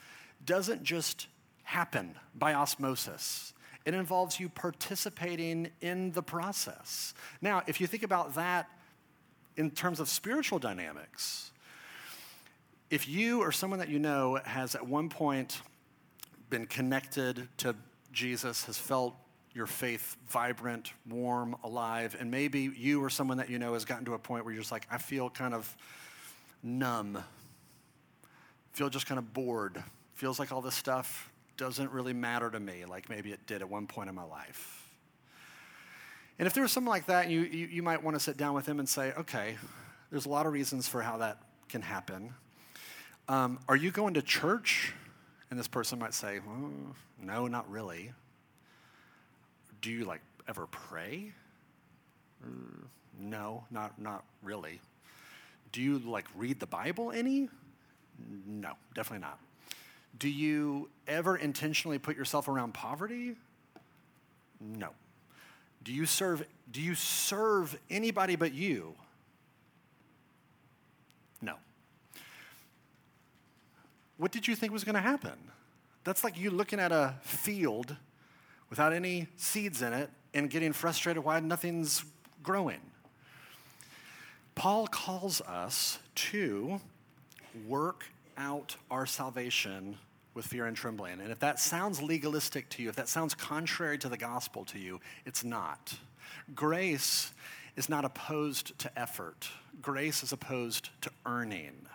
doesn't 0.44 0.84
just 0.84 1.26
happen 1.64 2.14
by 2.34 2.54
osmosis. 2.54 3.52
It 3.84 3.94
involves 3.94 4.40
you 4.40 4.48
participating 4.48 5.70
in 5.80 6.12
the 6.12 6.22
process. 6.22 7.12
Now, 7.42 7.62
if 7.66 7.80
you 7.80 7.86
think 7.86 8.02
about 8.02 8.34
that 8.36 8.68
in 9.56 9.70
terms 9.70 10.00
of 10.00 10.08
spiritual 10.08 10.58
dynamics, 10.58 11.50
if 12.90 13.08
you 13.08 13.40
or 13.42 13.52
someone 13.52 13.80
that 13.80 13.88
you 13.88 13.98
know 13.98 14.38
has 14.44 14.74
at 14.74 14.86
one 14.86 15.08
point 15.08 15.60
been 16.48 16.66
connected 16.66 17.48
to 17.58 17.74
Jesus, 18.14 18.64
has 18.64 18.78
felt 18.78 19.14
your 19.54 19.66
faith 19.66 20.16
vibrant, 20.28 20.92
warm, 21.08 21.56
alive, 21.62 22.16
and 22.18 22.30
maybe 22.30 22.70
you 22.76 23.02
or 23.02 23.10
someone 23.10 23.38
that 23.38 23.48
you 23.50 23.58
know 23.58 23.74
has 23.74 23.84
gotten 23.84 24.04
to 24.06 24.14
a 24.14 24.18
point 24.18 24.44
where 24.44 24.52
you're 24.52 24.62
just 24.62 24.72
like, 24.72 24.86
I 24.90 24.98
feel 24.98 25.30
kind 25.30 25.54
of 25.54 25.76
numb, 26.62 27.22
feel 28.72 28.88
just 28.88 29.06
kind 29.06 29.18
of 29.18 29.32
bored, 29.32 29.82
feels 30.14 30.38
like 30.38 30.50
all 30.50 30.60
this 30.60 30.74
stuff 30.74 31.30
doesn't 31.56 31.90
really 31.92 32.12
matter 32.12 32.50
to 32.50 32.58
me 32.58 32.84
like 32.84 33.08
maybe 33.08 33.30
it 33.30 33.46
did 33.46 33.62
at 33.62 33.68
one 33.68 33.86
point 33.86 34.08
in 34.08 34.14
my 34.14 34.24
life. 34.24 34.80
And 36.38 36.46
if 36.46 36.54
there 36.54 36.62
was 36.62 36.72
something 36.72 36.90
like 36.90 37.06
that, 37.06 37.30
you, 37.30 37.42
you, 37.42 37.66
you 37.66 37.82
might 37.82 38.02
want 38.02 38.16
to 38.16 38.20
sit 38.20 38.36
down 38.36 38.54
with 38.54 38.66
him 38.66 38.80
and 38.80 38.88
say, 38.88 39.12
okay, 39.12 39.56
there's 40.10 40.26
a 40.26 40.28
lot 40.28 40.46
of 40.46 40.52
reasons 40.52 40.88
for 40.88 41.00
how 41.00 41.18
that 41.18 41.38
can 41.68 41.80
happen. 41.80 42.34
Um, 43.28 43.60
are 43.68 43.76
you 43.76 43.92
going 43.92 44.14
to 44.14 44.22
church? 44.22 44.92
And 45.50 45.58
this 45.58 45.68
person 45.68 45.98
might 45.98 46.14
say, 46.14 46.40
well, 46.46 46.70
no, 47.20 47.46
not 47.46 47.70
really. 47.70 48.12
Do 49.80 49.90
you 49.90 50.04
like 50.04 50.20
ever 50.48 50.66
pray? 50.66 51.32
Uh, 52.42 52.48
no, 53.18 53.64
not, 53.70 53.98
not 54.00 54.24
really. 54.42 54.80
Do 55.72 55.82
you 55.82 55.98
like 55.98 56.26
read 56.34 56.60
the 56.60 56.66
Bible 56.66 57.12
any? 57.12 57.48
No, 58.46 58.72
definitely 58.94 59.26
not. 59.26 59.38
Do 60.18 60.28
you 60.28 60.88
ever 61.08 61.36
intentionally 61.36 61.98
put 61.98 62.16
yourself 62.16 62.48
around 62.48 62.74
poverty? 62.74 63.34
No. 64.60 64.90
Do 65.82 65.92
you 65.92 66.06
serve 66.06 66.44
do 66.70 66.80
you 66.80 66.94
serve 66.94 67.78
anybody 67.90 68.36
but 68.36 68.54
you? 68.54 68.94
No. 71.42 71.54
What 74.16 74.32
did 74.32 74.46
you 74.46 74.54
think 74.54 74.72
was 74.72 74.84
going 74.84 74.94
to 74.94 75.00
happen? 75.00 75.36
That's 76.04 76.22
like 76.22 76.38
you 76.38 76.50
looking 76.50 76.78
at 76.78 76.92
a 76.92 77.14
field 77.22 77.96
without 78.70 78.92
any 78.92 79.28
seeds 79.36 79.82
in 79.82 79.92
it 79.92 80.10
and 80.32 80.50
getting 80.50 80.72
frustrated 80.72 81.24
why 81.24 81.40
nothing's 81.40 82.04
growing. 82.42 82.80
Paul 84.54 84.86
calls 84.86 85.40
us 85.42 85.98
to 86.14 86.80
work 87.66 88.04
out 88.36 88.76
our 88.90 89.06
salvation 89.06 89.96
with 90.34 90.46
fear 90.46 90.66
and 90.66 90.76
trembling. 90.76 91.20
And 91.20 91.30
if 91.30 91.38
that 91.40 91.58
sounds 91.58 92.02
legalistic 92.02 92.68
to 92.70 92.82
you, 92.82 92.88
if 92.88 92.96
that 92.96 93.08
sounds 93.08 93.34
contrary 93.34 93.98
to 93.98 94.08
the 94.08 94.16
gospel 94.16 94.64
to 94.66 94.78
you, 94.78 95.00
it's 95.24 95.44
not. 95.44 95.94
Grace 96.54 97.32
is 97.76 97.88
not 97.88 98.04
opposed 98.04 98.78
to 98.80 98.98
effort, 98.98 99.48
grace 99.80 100.22
is 100.22 100.32
opposed 100.32 100.90
to 101.00 101.10
earning. 101.26 101.86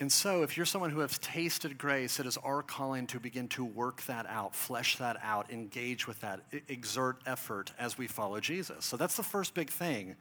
And 0.00 0.10
so, 0.10 0.42
if 0.42 0.56
you're 0.56 0.66
someone 0.66 0.90
who 0.90 1.00
has 1.00 1.18
tasted 1.18 1.78
grace, 1.78 2.18
it 2.18 2.26
is 2.26 2.36
our 2.38 2.62
calling 2.62 3.06
to 3.08 3.20
begin 3.20 3.46
to 3.48 3.64
work 3.64 4.02
that 4.04 4.26
out, 4.26 4.54
flesh 4.54 4.96
that 4.96 5.16
out, 5.22 5.50
engage 5.52 6.08
with 6.08 6.20
that, 6.20 6.40
exert 6.68 7.18
effort 7.26 7.72
as 7.78 7.96
we 7.96 8.06
follow 8.08 8.40
Jesus. 8.40 8.84
So, 8.84 8.96
that's 8.96 9.16
the 9.16 9.22
first 9.22 9.54
big 9.54 9.70
thing. 9.70 10.16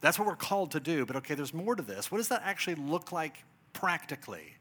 That's 0.00 0.18
what 0.18 0.26
we're 0.26 0.36
called 0.36 0.72
to 0.72 0.80
do. 0.80 1.06
But 1.06 1.16
okay, 1.16 1.34
there's 1.34 1.54
more 1.54 1.74
to 1.76 1.82
this. 1.82 2.10
What 2.10 2.18
does 2.18 2.28
that 2.28 2.42
actually 2.44 2.76
look 2.76 3.12
like 3.12 3.36
practically? 3.72 4.56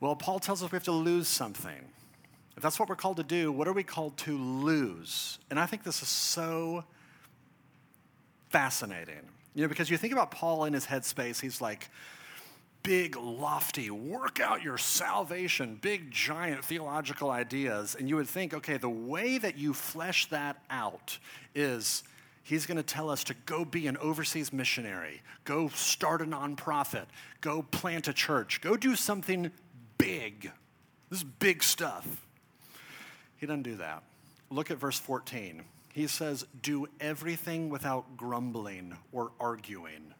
Well, 0.00 0.14
Paul 0.14 0.38
tells 0.38 0.62
us 0.62 0.70
we 0.70 0.76
have 0.76 0.84
to 0.84 0.92
lose 0.92 1.28
something. 1.28 1.88
If 2.56 2.62
that's 2.62 2.78
what 2.78 2.88
we're 2.88 2.96
called 2.96 3.18
to 3.18 3.22
do, 3.22 3.52
what 3.52 3.68
are 3.68 3.72
we 3.72 3.82
called 3.82 4.16
to 4.18 4.36
lose? 4.36 5.38
And 5.50 5.58
I 5.58 5.66
think 5.66 5.82
this 5.84 6.02
is 6.02 6.08
so 6.08 6.84
fascinating. 8.48 9.28
You 9.54 9.62
know, 9.62 9.68
because 9.68 9.90
you 9.90 9.96
think 9.96 10.12
about 10.12 10.30
Paul 10.30 10.64
in 10.64 10.72
his 10.72 10.86
headspace, 10.86 11.40
he's 11.40 11.60
like, 11.60 11.90
big, 12.86 13.16
lofty, 13.16 13.90
work 13.90 14.38
out 14.38 14.62
your 14.62 14.78
salvation, 14.78 15.76
big, 15.82 16.08
giant 16.08 16.64
theological 16.64 17.30
ideas. 17.30 17.96
And 17.98 18.08
you 18.08 18.14
would 18.14 18.28
think, 18.28 18.54
okay, 18.54 18.76
the 18.76 18.88
way 18.88 19.38
that 19.38 19.58
you 19.58 19.74
flesh 19.74 20.26
that 20.26 20.62
out 20.70 21.18
is 21.52 22.04
he's 22.44 22.64
going 22.64 22.76
to 22.76 22.84
tell 22.84 23.10
us 23.10 23.24
to 23.24 23.34
go 23.44 23.64
be 23.64 23.88
an 23.88 23.96
overseas 23.96 24.52
missionary, 24.52 25.20
go 25.44 25.68
start 25.70 26.22
a 26.22 26.24
nonprofit, 26.24 27.06
go 27.40 27.62
plant 27.62 28.06
a 28.06 28.12
church, 28.12 28.60
go 28.60 28.76
do 28.76 28.94
something 28.94 29.50
big. 29.98 30.52
This 31.10 31.18
is 31.18 31.24
big 31.24 31.64
stuff. 31.64 32.06
He 33.36 33.46
doesn't 33.46 33.62
do 33.62 33.74
that. 33.76 34.04
Look 34.48 34.70
at 34.70 34.78
verse 34.78 34.98
14. 34.98 35.64
He 35.92 36.06
says, 36.06 36.46
Do 36.62 36.86
everything 37.00 37.68
without 37.68 38.16
grumbling 38.16 38.96
or 39.10 39.32
arguing. 39.40 40.14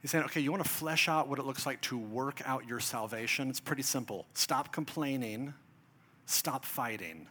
He's 0.00 0.10
saying, 0.10 0.24
okay, 0.26 0.40
you 0.40 0.52
want 0.52 0.62
to 0.62 0.68
flesh 0.68 1.08
out 1.08 1.28
what 1.28 1.38
it 1.38 1.44
looks 1.44 1.66
like 1.66 1.80
to 1.82 1.98
work 1.98 2.40
out 2.44 2.66
your 2.68 2.80
salvation? 2.80 3.50
It's 3.50 3.60
pretty 3.60 3.82
simple. 3.82 4.26
Stop 4.34 4.72
complaining, 4.72 5.54
stop 6.26 6.64
fighting. 6.64 7.26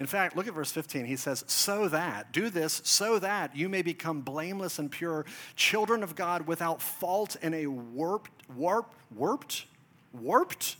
In 0.00 0.06
fact, 0.06 0.36
look 0.36 0.46
at 0.46 0.54
verse 0.54 0.70
15. 0.70 1.06
He 1.06 1.16
says, 1.16 1.44
So 1.48 1.88
that, 1.88 2.32
do 2.32 2.50
this, 2.50 2.80
so 2.84 3.18
that 3.18 3.56
you 3.56 3.68
may 3.68 3.82
become 3.82 4.20
blameless 4.20 4.78
and 4.78 4.90
pure, 4.90 5.24
children 5.56 6.02
of 6.02 6.14
God 6.14 6.46
without 6.46 6.80
fault 6.80 7.36
in 7.42 7.52
a 7.54 7.66
warped, 7.66 8.30
warped, 8.54 8.94
warped, 9.14 9.64
warped? 10.12 10.76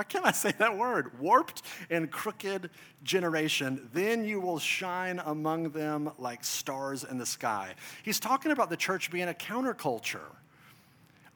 Why 0.00 0.04
can't 0.04 0.24
I 0.24 0.32
say 0.32 0.54
that 0.56 0.78
word? 0.78 1.20
Warped 1.20 1.60
and 1.90 2.10
crooked 2.10 2.70
generation. 3.04 3.90
Then 3.92 4.24
you 4.24 4.40
will 4.40 4.58
shine 4.58 5.20
among 5.26 5.72
them 5.72 6.10
like 6.18 6.42
stars 6.42 7.04
in 7.04 7.18
the 7.18 7.26
sky. 7.26 7.74
He's 8.02 8.18
talking 8.18 8.50
about 8.50 8.70
the 8.70 8.78
church 8.78 9.10
being 9.10 9.28
a 9.28 9.34
counterculture 9.34 10.24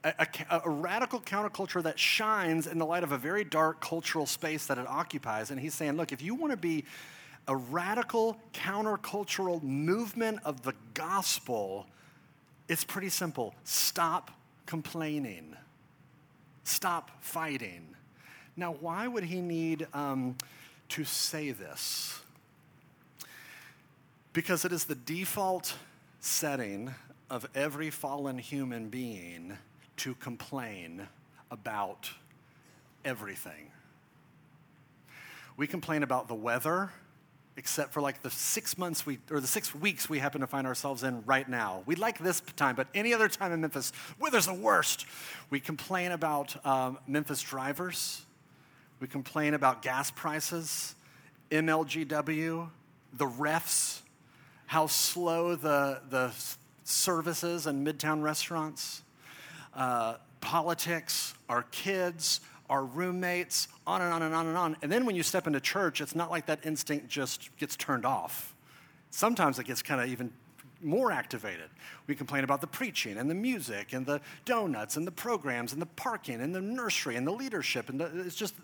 a, 0.03 0.15
a, 0.49 0.63
a, 0.65 0.71
radical 0.71 1.21
counterculture 1.21 1.83
that 1.83 1.99
shines 1.99 2.67
in 2.67 2.79
the 2.79 2.87
light 2.87 3.03
of 3.03 3.13
a 3.13 3.19
very 3.19 3.45
dark 3.45 3.83
cultural 3.83 4.25
space 4.25 4.65
that 4.69 4.79
it 4.79 4.87
occupies. 4.89 5.51
And 5.51 5.61
he's 5.61 5.75
saying, 5.75 5.99
look, 5.99 6.11
if 6.11 6.23
you 6.23 6.35
want 6.35 6.51
to 6.53 6.57
be 6.57 6.87
a 7.47 7.55
radical 7.55 8.39
countercultural 8.55 9.63
movement 9.63 10.41
of 10.43 10.63
the 10.63 10.73
gospel, 10.95 11.87
it's 12.69 12.85
pretty 12.85 13.11
simple. 13.11 13.55
Stop 13.65 14.31
complaining, 14.65 15.55
stop 16.65 17.11
fighting. 17.23 17.95
Now, 18.57 18.73
why 18.81 19.09
would 19.09 19.25
he 19.25 19.41
need 19.41 19.87
um, 19.93 20.37
to 20.91 21.05
say 21.05 21.51
this? 21.51 22.21
Because 24.33 24.65
it 24.65 24.73
is 24.73 24.85
the 24.85 24.95
default 24.95 25.77
setting 26.21 26.95
of 27.31 27.47
every 27.55 27.91
fallen 27.91 28.39
human 28.39 28.89
being 28.89 29.57
to 29.97 30.15
complain 30.15 31.09
about 31.51 32.11
everything. 33.05 33.71
We 35.57 35.67
complain 35.67 36.03
about 36.03 36.27
the 36.27 36.35
weather, 36.35 36.91
except 37.57 37.93
for 37.93 38.01
like 38.01 38.23
the 38.23 38.31
six 38.31 38.77
months 38.77 39.07
we, 39.07 39.19
or 39.31 39.41
the 39.41 39.47
six 39.47 39.75
weeks 39.75 40.09
we 40.09 40.19
happen 40.19 40.41
to 40.41 40.47
find 40.47 40.67
ourselves 40.67 41.05
in 41.05 41.23
right 41.27 41.49
now. 41.49 41.83
We 41.87 41.95
like 41.95 42.19
this 42.19 42.41
time, 42.57 42.75
but 42.75 42.89
any 42.95 43.15
other 43.15 43.29
time 43.29 43.53
in 43.53 43.61
Memphis, 43.61 43.93
weather's 44.19 44.47
the 44.47 44.55
worst. 44.55 45.07
We 45.51 45.61
complain 45.61 46.11
about 46.11 46.65
um, 46.67 46.99
Memphis 47.07 47.41
drivers. 47.41 48.24
We 49.05 49.09
complain 49.09 49.53
about 49.53 49.83
gas 49.83 50.11
prices, 50.11 50.95
MLGW, 51.51 52.71
the 53.13 53.27
refs, 53.27 54.01
how 54.65 54.87
slow 54.87 55.57
the, 55.57 56.01
the 56.09 56.33
services 56.85 57.67
and 57.67 57.87
midtown 57.87 58.23
restaurants, 58.23 59.03
uh, 59.75 60.15
politics, 60.41 61.35
our 61.51 61.65
kids, 61.65 62.41
our 62.71 62.83
roommates, 62.83 63.69
on 63.87 64.01
and 64.01 64.11
on 64.11 64.23
and 64.23 64.35
on 64.35 64.47
and 64.47 64.57
on. 64.57 64.75
And 64.81 64.91
then 64.91 65.05
when 65.05 65.17
you 65.17 65.23
step 65.23 65.47
into 65.47 65.61
church, 65.61 66.01
it's 66.01 66.15
not 66.15 66.31
like 66.31 66.47
that 66.47 66.61
instinct 66.65 67.07
just 67.07 67.55
gets 67.59 67.77
turned 67.77 68.07
off. 68.07 68.55
Sometimes 69.11 69.59
it 69.59 69.67
gets 69.67 69.83
kind 69.83 70.01
of 70.01 70.09
even 70.09 70.33
more 70.81 71.13
activated. 71.13 71.69
We 72.07 72.15
complain 72.15 72.43
about 72.43 72.63
the 72.63 72.67
preaching 72.69 73.19
and 73.19 73.29
the 73.29 73.35
music 73.35 73.93
and 73.93 74.07
the 74.07 74.23
donuts 74.47 74.97
and 74.97 75.07
the 75.07 75.13
programs 75.13 75.75
and 75.75 75.83
the 75.83 75.87
parking 75.87 76.41
and 76.41 76.55
the 76.55 76.63
nursery 76.63 77.17
and 77.17 77.27
the 77.27 77.33
leadership. 77.33 77.91
And 77.91 78.01
the, 78.01 78.07
it's 78.21 78.35
just, 78.35 78.55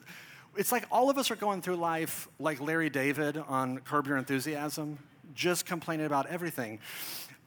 it's 0.57 0.73
like 0.73 0.85
all 0.91 1.11
of 1.11 1.19
us 1.19 1.31
are 1.31 1.37
going 1.37 1.63
through 1.63 1.77
life 1.77 2.29
like 2.39 2.61
Larry 2.61 2.91
David 2.91 3.37
on 3.37 3.79
Curb 3.79 4.07
Your 4.07 4.17
Enthusiasm, 4.17 4.99
just 5.35 5.67
complaining 5.67 6.07
about 6.07 6.27
everything. 6.27 6.81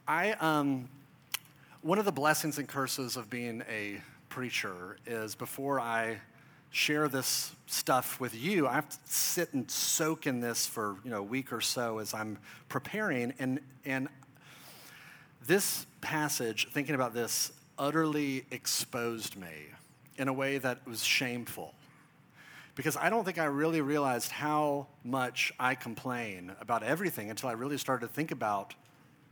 I, 0.08 0.32
um, 0.32 0.88
one 1.82 1.98
of 1.98 2.04
the 2.04 2.12
blessings 2.12 2.58
and 2.58 2.66
curses 2.66 3.16
of 3.16 3.28
being 3.28 3.62
a 3.70 4.00
preacher 4.28 4.96
is 5.06 5.34
before 5.34 5.80
I 5.80 6.18
share 6.70 7.08
this 7.08 7.54
stuff 7.66 8.18
with 8.18 8.34
you, 8.34 8.66
I 8.66 8.72
have 8.72 8.88
to 8.88 8.98
sit 9.04 9.54
and 9.54 9.70
soak 9.70 10.26
in 10.26 10.40
this 10.40 10.66
for 10.66 10.96
you 11.04 11.10
know 11.10 11.18
a 11.18 11.22
week 11.22 11.52
or 11.52 11.60
so 11.60 11.98
as 11.98 12.12
I'm 12.12 12.38
preparing. 12.68 13.32
And 13.38 13.60
and 13.84 14.08
this 15.46 15.86
passage, 16.00 16.68
thinking 16.72 16.94
about 16.96 17.14
this, 17.14 17.52
utterly 17.78 18.44
exposed 18.50 19.36
me 19.36 19.68
in 20.16 20.28
a 20.28 20.32
way 20.32 20.58
that 20.58 20.86
was 20.86 21.04
shameful. 21.04 21.74
Because 22.74 22.96
I 22.96 23.08
don't 23.08 23.24
think 23.24 23.38
I 23.38 23.44
really 23.44 23.80
realized 23.80 24.32
how 24.32 24.88
much 25.04 25.52
I 25.60 25.74
complain 25.74 26.52
about 26.60 26.82
everything 26.82 27.30
until 27.30 27.48
I 27.48 27.52
really 27.52 27.78
started 27.78 28.08
to 28.08 28.12
think 28.12 28.30
about 28.30 28.74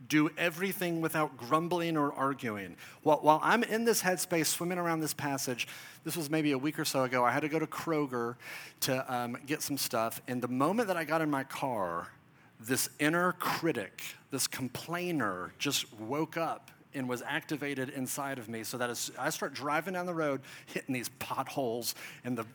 do 0.07 0.29
everything 0.37 1.01
without 1.01 1.37
grumbling 1.37 1.97
or 1.97 2.11
arguing. 2.13 2.75
While, 3.03 3.19
while, 3.19 3.39
I'm 3.41 3.63
in 3.63 3.85
this 3.85 4.01
headspace, 4.01 4.47
swimming 4.47 4.77
around 4.77 4.99
this 4.99 5.13
passage, 5.13 5.67
this 6.03 6.17
was 6.17 6.29
maybe 6.29 6.51
a 6.51 6.57
week 6.57 6.79
or 6.79 6.85
so 6.85 7.03
ago, 7.03 7.23
I 7.23 7.31
had 7.31 7.41
to 7.41 7.49
go 7.49 7.59
to 7.59 7.67
Kroger 7.67 8.35
to 8.81 9.13
um, 9.13 9.37
get 9.45 9.61
some 9.61 9.77
stuff. 9.77 10.21
And 10.27 10.41
the 10.41 10.47
moment 10.47 10.87
that 10.87 10.97
I 10.97 11.03
got 11.03 11.21
in 11.21 11.29
my 11.29 11.43
car, 11.43 12.09
this 12.59 12.89
inner 12.99 13.33
critic, 13.33 14.01
this 14.31 14.47
complainer, 14.47 15.53
just 15.57 15.93
woke 15.93 16.37
up 16.37 16.71
and 16.95 17.07
was 17.09 17.21
activated 17.21 17.89
inside 17.89 18.37
of 18.37 18.49
me 18.49 18.63
so 18.63 18.77
that 18.77 18.89
as 18.89 19.11
I 19.17 19.29
start 19.29 19.53
driving 19.53 19.93
down 19.93 20.05
the 20.05 20.13
road, 20.13 20.41
hitting 20.65 20.93
these 20.93 21.09
potholes, 21.19 21.95
and 22.23 22.37
the 22.37 22.45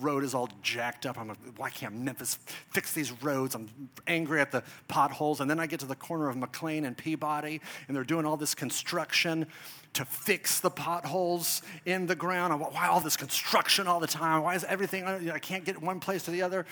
road 0.00 0.24
is 0.24 0.34
all 0.34 0.48
jacked 0.62 1.06
up. 1.06 1.18
I'm 1.18 1.28
like, 1.28 1.38
why 1.56 1.70
can't 1.70 1.94
Memphis 1.94 2.38
fix 2.70 2.92
these 2.92 3.10
roads? 3.22 3.54
I'm 3.54 3.68
angry 4.06 4.40
at 4.40 4.52
the 4.52 4.62
potholes. 4.88 5.40
And 5.40 5.50
then 5.50 5.58
I 5.60 5.66
get 5.66 5.80
to 5.80 5.86
the 5.86 5.96
corner 5.96 6.28
of 6.28 6.36
McLean 6.36 6.84
and 6.84 6.96
Peabody, 6.96 7.60
and 7.86 7.96
they're 7.96 8.04
doing 8.04 8.24
all 8.24 8.36
this 8.36 8.54
construction 8.54 9.46
to 9.94 10.04
fix 10.04 10.60
the 10.60 10.70
potholes 10.70 11.62
in 11.86 12.06
the 12.06 12.14
ground. 12.14 12.52
I'm, 12.52 12.60
why 12.60 12.88
all 12.88 13.00
this 13.00 13.16
construction 13.16 13.86
all 13.86 14.00
the 14.00 14.06
time? 14.06 14.42
Why 14.42 14.54
is 14.54 14.64
everything, 14.64 15.04
I 15.04 15.38
can't 15.38 15.64
get 15.64 15.80
one 15.80 16.00
place 16.00 16.24
to 16.24 16.30
the 16.30 16.42
other? 16.42 16.66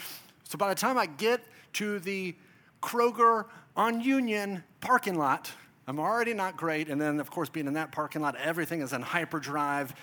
So 0.44 0.58
by 0.58 0.68
the 0.68 0.74
time 0.74 0.98
I 0.98 1.06
get 1.06 1.40
to 1.74 1.98
the 1.98 2.36
Kroger 2.82 3.46
on 3.76 4.00
Union 4.00 4.62
parking 4.80 5.16
lot, 5.16 5.50
I'm 5.88 6.00
already 6.00 6.34
not 6.34 6.56
great. 6.56 6.88
And 6.88 7.00
then, 7.00 7.20
of 7.20 7.30
course, 7.30 7.48
being 7.48 7.66
in 7.66 7.74
that 7.74 7.92
parking 7.92 8.20
lot, 8.22 8.34
everything 8.36 8.80
is 8.80 8.92
in 8.92 9.02
hyperdrive. 9.02 9.94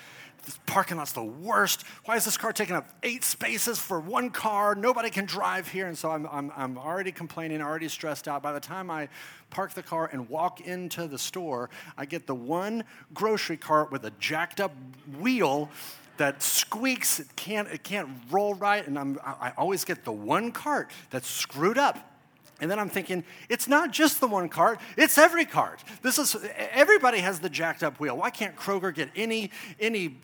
This 0.46 0.60
parking 0.66 0.98
lot's 0.98 1.14
the 1.14 1.24
worst. 1.24 1.84
Why 2.06 2.16
is 2.16 2.26
this 2.26 2.38
car 2.38 2.54
taking 2.54 2.76
up 2.76 2.90
eight 3.04 3.24
spaces 3.24 3.80
for 3.80 4.00
one 4.00 4.30
car? 4.30 4.76
Nobody 4.76 5.10
can 5.10 5.26
drive 5.26 5.68
here. 5.68 5.88
And 5.88 5.98
so 5.98 6.12
I'm, 6.12 6.28
I'm, 6.32 6.52
I'm 6.56 6.78
already 6.78 7.12
complaining, 7.12 7.62
already 7.62 7.90
stressed 7.90 8.28
out. 8.28 8.42
By 8.42 8.54
the 8.54 8.60
time 8.60 8.90
I 8.90 9.10
park 9.50 9.74
the 9.74 9.84
car 9.84 10.10
and 10.12 10.30
walk 10.30 10.62
into 10.62 11.08
the 11.08 11.18
store, 11.18 11.70
I 11.98 12.06
get 12.06 12.28
the 12.28 12.36
one 12.36 12.84
grocery 13.14 13.58
cart 13.58 13.92
with 13.92 14.06
a 14.06 14.12
jacked 14.20 14.60
up 14.60 14.74
wheel 15.20 15.70
that 16.18 16.42
squeaks. 16.42 17.20
It 17.20 17.36
can't, 17.36 17.68
it 17.70 17.84
can't 17.84 18.10
roll 18.30 18.54
right. 18.54 18.86
And 18.86 18.98
I'm, 18.98 19.20
I 19.24 19.52
always 19.58 19.84
get 19.84 20.04
the 20.04 20.12
one 20.12 20.52
cart 20.52 20.92
that's 21.10 21.30
screwed 21.30 21.78
up. 21.78 22.13
And 22.62 22.70
then 22.70 22.80
I'm 22.80 22.90
thinking, 22.90 23.24
it's 23.50 23.68
not 23.68 23.92
just 23.92 24.20
the 24.20 24.28
one 24.28 24.48
cart, 24.48 24.80
it's 24.96 25.18
every 25.18 25.46
cart. 25.46 25.84
This 26.02 26.18
is 26.18 26.36
everybody 26.72 27.20
has 27.20 27.40
the 27.40 27.50
jacked 27.50 27.84
up 27.84 28.00
wheel. 28.00 28.16
Why 28.16 28.30
can't 28.30 28.56
Kroger 28.56 28.94
get 28.94 29.10
any 29.16 29.52
any 29.80 30.18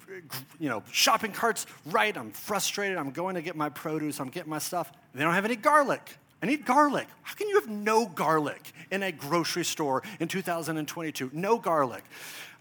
you 0.60 0.70
know 0.70 0.84
shopping 0.92 1.32
carts 1.32 1.66
right? 1.88 2.16
I'm 2.16 2.32
frustrated. 2.32 2.98
I'm 2.98 3.12
going 3.12 3.36
to 3.36 3.42
get 3.42 3.56
my 3.56 3.70
produce, 3.70 4.20
I'm 4.20 4.30
getting 4.30 4.50
my 4.50 4.60
stuff. 4.60 4.92
They 5.14 5.24
don't 5.24 5.34
have 5.34 5.46
any 5.46 5.56
garlic. 5.56 6.18
I 6.42 6.46
need 6.46 6.66
garlic. 6.66 7.08
How 7.24 7.36
can 7.36 7.50
you 7.50 7.60
have 7.60 7.68
no 7.68 8.06
garlic 8.06 8.72
in 8.92 9.04
a 9.04 9.12
grocery 9.12 9.66
store 9.66 10.04
in 10.22 10.30
2022? 10.30 11.32
No 11.34 11.58
garlic. 11.58 12.04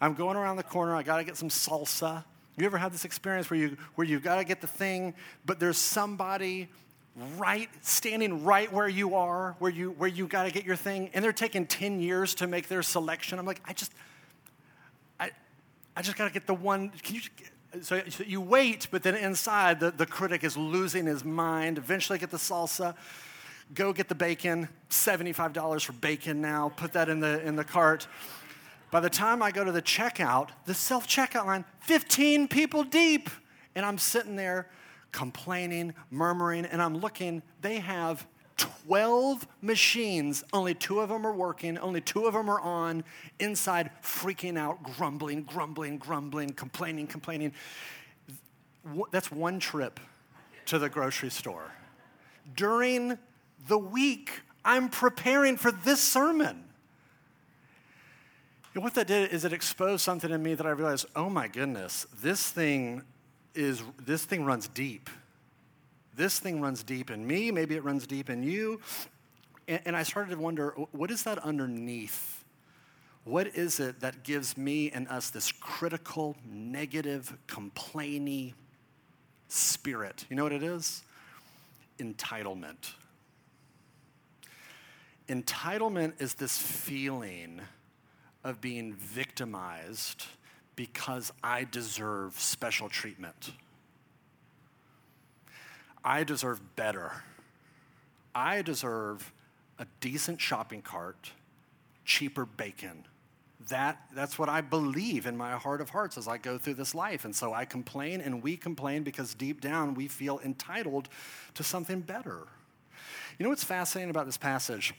I'm 0.00 0.14
going 0.14 0.36
around 0.36 0.56
the 0.56 0.64
corner, 0.64 0.96
I 0.96 1.02
gotta 1.02 1.24
get 1.24 1.36
some 1.36 1.48
salsa. 1.48 2.24
You 2.56 2.66
ever 2.66 2.78
had 2.78 2.92
this 2.92 3.04
experience 3.04 3.50
where 3.50 3.60
you 3.60 3.76
where 3.94 4.06
you 4.06 4.18
gotta 4.18 4.44
get 4.44 4.60
the 4.60 4.66
thing, 4.66 5.14
but 5.46 5.60
there's 5.60 5.78
somebody 5.78 6.68
right 7.36 7.68
standing 7.82 8.44
right 8.44 8.72
where 8.72 8.88
you 8.88 9.14
are 9.14 9.56
where 9.58 9.70
you 9.70 9.90
where 9.92 10.08
you 10.08 10.26
got 10.26 10.44
to 10.44 10.50
get 10.50 10.64
your 10.64 10.76
thing 10.76 11.10
and 11.14 11.24
they're 11.24 11.32
taking 11.32 11.66
10 11.66 12.00
years 12.00 12.34
to 12.36 12.46
make 12.46 12.68
their 12.68 12.82
selection. 12.82 13.38
I'm 13.38 13.46
like 13.46 13.60
i 13.66 13.72
just 13.72 13.92
i 15.18 15.30
i 15.96 16.02
just 16.02 16.16
got 16.16 16.26
to 16.26 16.32
get 16.32 16.46
the 16.46 16.54
one 16.54 16.90
can 17.02 17.16
you 17.16 17.20
so, 17.82 18.00
so, 18.08 18.24
you 18.24 18.40
wait 18.40 18.88
but 18.90 19.02
then 19.02 19.14
inside 19.14 19.80
the, 19.80 19.90
the 19.90 20.06
critic 20.06 20.42
is 20.42 20.56
losing 20.56 21.06
his 21.06 21.24
mind. 21.24 21.76
Eventually 21.76 22.18
get 22.18 22.30
the 22.30 22.36
salsa 22.36 22.94
go 23.74 23.92
get 23.92 24.08
the 24.08 24.14
bacon 24.14 24.68
$75 24.88 25.84
for 25.84 25.92
bacon 25.94 26.40
now 26.40 26.72
put 26.76 26.92
that 26.92 27.08
in 27.08 27.20
the 27.20 27.44
in 27.46 27.56
the 27.56 27.64
cart. 27.64 28.06
By 28.90 29.00
the 29.00 29.10
time 29.10 29.42
i 29.42 29.50
go 29.50 29.64
to 29.64 29.72
the 29.72 29.82
checkout 29.82 30.50
the 30.66 30.74
self-checkout 30.74 31.46
line 31.46 31.64
15 31.80 32.46
people 32.48 32.84
deep 32.84 33.28
and 33.74 33.84
i'm 33.84 33.98
sitting 33.98 34.36
there 34.36 34.68
complaining, 35.12 35.94
murmuring, 36.10 36.64
and 36.64 36.80
I'm 36.82 36.98
looking, 36.98 37.42
they 37.60 37.78
have 37.78 38.26
12 38.56 39.46
machines. 39.62 40.44
Only 40.52 40.74
two 40.74 41.00
of 41.00 41.08
them 41.08 41.26
are 41.26 41.32
working, 41.32 41.78
only 41.78 42.00
two 42.00 42.26
of 42.26 42.34
them 42.34 42.48
are 42.50 42.60
on, 42.60 43.04
inside 43.38 43.90
freaking 44.02 44.58
out, 44.58 44.82
grumbling, 44.82 45.44
grumbling, 45.44 45.98
grumbling, 45.98 46.50
complaining, 46.50 47.06
complaining. 47.06 47.52
That's 49.10 49.30
one 49.30 49.58
trip 49.60 50.00
to 50.66 50.78
the 50.78 50.88
grocery 50.88 51.30
store. 51.30 51.72
During 52.56 53.18
the 53.66 53.78
week, 53.78 54.30
I'm 54.64 54.88
preparing 54.88 55.56
for 55.56 55.70
this 55.70 56.00
sermon. 56.00 56.64
And 58.74 58.84
what 58.84 58.94
that 58.94 59.06
did 59.06 59.32
is 59.32 59.44
it 59.44 59.52
exposed 59.52 60.04
something 60.04 60.30
in 60.30 60.42
me 60.42 60.54
that 60.54 60.66
I 60.66 60.70
realized, 60.70 61.06
oh 61.16 61.28
my 61.28 61.48
goodness, 61.48 62.06
this 62.22 62.50
thing 62.50 63.02
is 63.54 63.82
this 64.04 64.24
thing 64.24 64.44
runs 64.44 64.68
deep. 64.68 65.10
This 66.14 66.38
thing 66.38 66.60
runs 66.60 66.82
deep 66.82 67.10
in 67.10 67.26
me, 67.26 67.50
maybe 67.50 67.76
it 67.76 67.84
runs 67.84 68.06
deep 68.06 68.28
in 68.28 68.42
you. 68.42 68.80
And, 69.68 69.80
and 69.84 69.96
I 69.96 70.02
started 70.02 70.30
to 70.30 70.40
wonder 70.40 70.70
what 70.92 71.10
is 71.10 71.22
that 71.24 71.38
underneath? 71.38 72.44
What 73.24 73.48
is 73.48 73.78
it 73.78 74.00
that 74.00 74.22
gives 74.22 74.56
me 74.56 74.90
and 74.90 75.06
us 75.08 75.30
this 75.30 75.52
critical, 75.52 76.34
negative, 76.50 77.36
complaining 77.46 78.54
spirit? 79.48 80.24
You 80.30 80.36
know 80.36 80.44
what 80.44 80.52
it 80.52 80.62
is? 80.62 81.02
Entitlement. 81.98 82.92
Entitlement 85.28 86.14
is 86.20 86.34
this 86.34 86.56
feeling 86.56 87.60
of 88.44 88.62
being 88.62 88.94
victimized 88.94 90.24
because 90.78 91.32
I 91.42 91.64
deserve 91.64 92.38
special 92.38 92.88
treatment. 92.88 93.50
I 96.04 96.22
deserve 96.22 96.76
better. 96.76 97.24
I 98.32 98.62
deserve 98.62 99.32
a 99.80 99.86
decent 100.00 100.40
shopping 100.40 100.82
cart, 100.82 101.32
cheaper 102.04 102.46
bacon. 102.46 103.06
that 103.70 103.98
that's 104.14 104.38
what 104.38 104.48
I 104.48 104.60
believe 104.60 105.26
in 105.26 105.36
my 105.36 105.56
heart 105.56 105.80
of 105.80 105.90
hearts 105.90 106.16
as 106.16 106.28
I 106.28 106.38
go 106.38 106.58
through 106.58 106.74
this 106.74 106.94
life. 106.94 107.24
And 107.24 107.34
so 107.34 107.52
I 107.52 107.64
complain 107.64 108.20
and 108.20 108.40
we 108.40 108.56
complain 108.56 109.02
because 109.02 109.34
deep 109.34 109.60
down 109.60 109.94
we 109.94 110.06
feel 110.06 110.38
entitled 110.44 111.08
to 111.54 111.64
something 111.64 112.02
better. 112.02 112.46
You 113.36 113.42
know 113.42 113.50
what's 113.50 113.64
fascinating 113.64 114.10
about 114.10 114.26
this 114.26 114.36
passage 114.36 114.94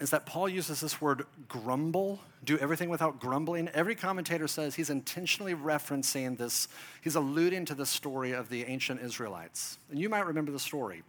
is 0.00 0.10
that 0.10 0.26
Paul 0.26 0.48
uses 0.48 0.80
this 0.80 1.00
word 1.00 1.24
grumble, 1.48 2.20
do 2.44 2.58
everything 2.58 2.90
without 2.90 3.18
grumbling. 3.18 3.68
Every 3.68 3.94
commentator 3.94 4.46
says 4.46 4.74
he's 4.74 4.90
intentionally 4.90 5.54
referencing 5.54 6.36
this, 6.36 6.68
he's 7.02 7.16
alluding 7.16 7.64
to 7.66 7.74
the 7.74 7.86
story 7.86 8.32
of 8.32 8.48
the 8.48 8.64
ancient 8.64 9.00
Israelites. 9.00 9.78
And 9.90 9.98
you 9.98 10.08
might 10.08 10.26
remember 10.26 10.52
the 10.52 10.58
story. 10.58 11.02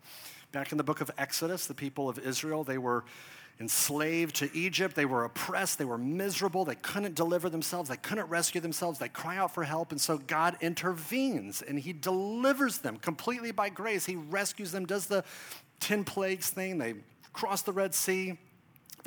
Back 0.54 0.72
in 0.72 0.78
the 0.78 0.84
book 0.84 1.02
of 1.02 1.12
Exodus, 1.18 1.68
the 1.68 1.74
people 1.74 2.08
of 2.08 2.18
Israel, 2.20 2.64
they 2.64 2.78
were 2.78 3.04
enslaved 3.60 4.36
to 4.38 4.50
Egypt. 4.56 4.96
They 4.96 5.06
were 5.06 5.26
oppressed. 5.26 5.78
They 5.78 5.86
were 5.86 5.98
miserable. 5.98 6.64
They 6.64 6.76
couldn't 6.76 7.16
deliver 7.16 7.50
themselves. 7.50 7.90
They 7.90 7.98
couldn't 7.98 8.30
rescue 8.30 8.62
themselves. 8.62 9.00
They 9.00 9.10
cry 9.10 9.38
out 9.38 9.54
for 9.54 9.64
help. 9.64 9.92
And 9.92 10.00
so 10.00 10.18
God 10.18 10.56
intervenes 10.62 11.62
and 11.62 11.80
He 11.80 11.92
delivers 11.92 12.78
them 12.78 12.98
completely 12.98 13.52
by 13.52 13.70
grace. 13.70 14.06
He 14.06 14.16
rescues 14.16 14.72
them, 14.72 14.86
does 14.86 15.08
the 15.08 15.24
10 15.80 16.04
plagues 16.04 16.50
thing. 16.50 16.78
They 16.78 16.96
cross 17.34 17.62
the 17.64 17.74
Red 17.74 17.94
Sea. 17.94 18.38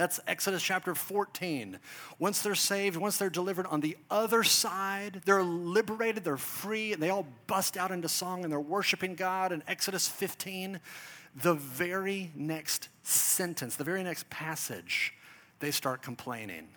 That's 0.00 0.18
Exodus 0.26 0.62
chapter 0.62 0.94
14. 0.94 1.78
Once 2.18 2.40
they're 2.40 2.54
saved, 2.54 2.96
once 2.96 3.18
they're 3.18 3.28
delivered 3.28 3.66
on 3.66 3.82
the 3.82 3.98
other 4.10 4.42
side, 4.42 5.20
they're 5.26 5.42
liberated, 5.42 6.24
they're 6.24 6.38
free, 6.38 6.94
and 6.94 7.02
they 7.02 7.10
all 7.10 7.26
bust 7.46 7.76
out 7.76 7.90
into 7.90 8.08
song 8.08 8.42
and 8.42 8.50
they're 8.50 8.58
worshiping 8.58 9.14
God. 9.14 9.52
In 9.52 9.62
Exodus 9.68 10.08
15, 10.08 10.80
the 11.36 11.52
very 11.52 12.32
next 12.34 12.88
sentence, 13.02 13.76
the 13.76 13.84
very 13.84 14.02
next 14.02 14.30
passage, 14.30 15.12
they 15.58 15.70
start 15.70 16.00
complaining. 16.00 16.68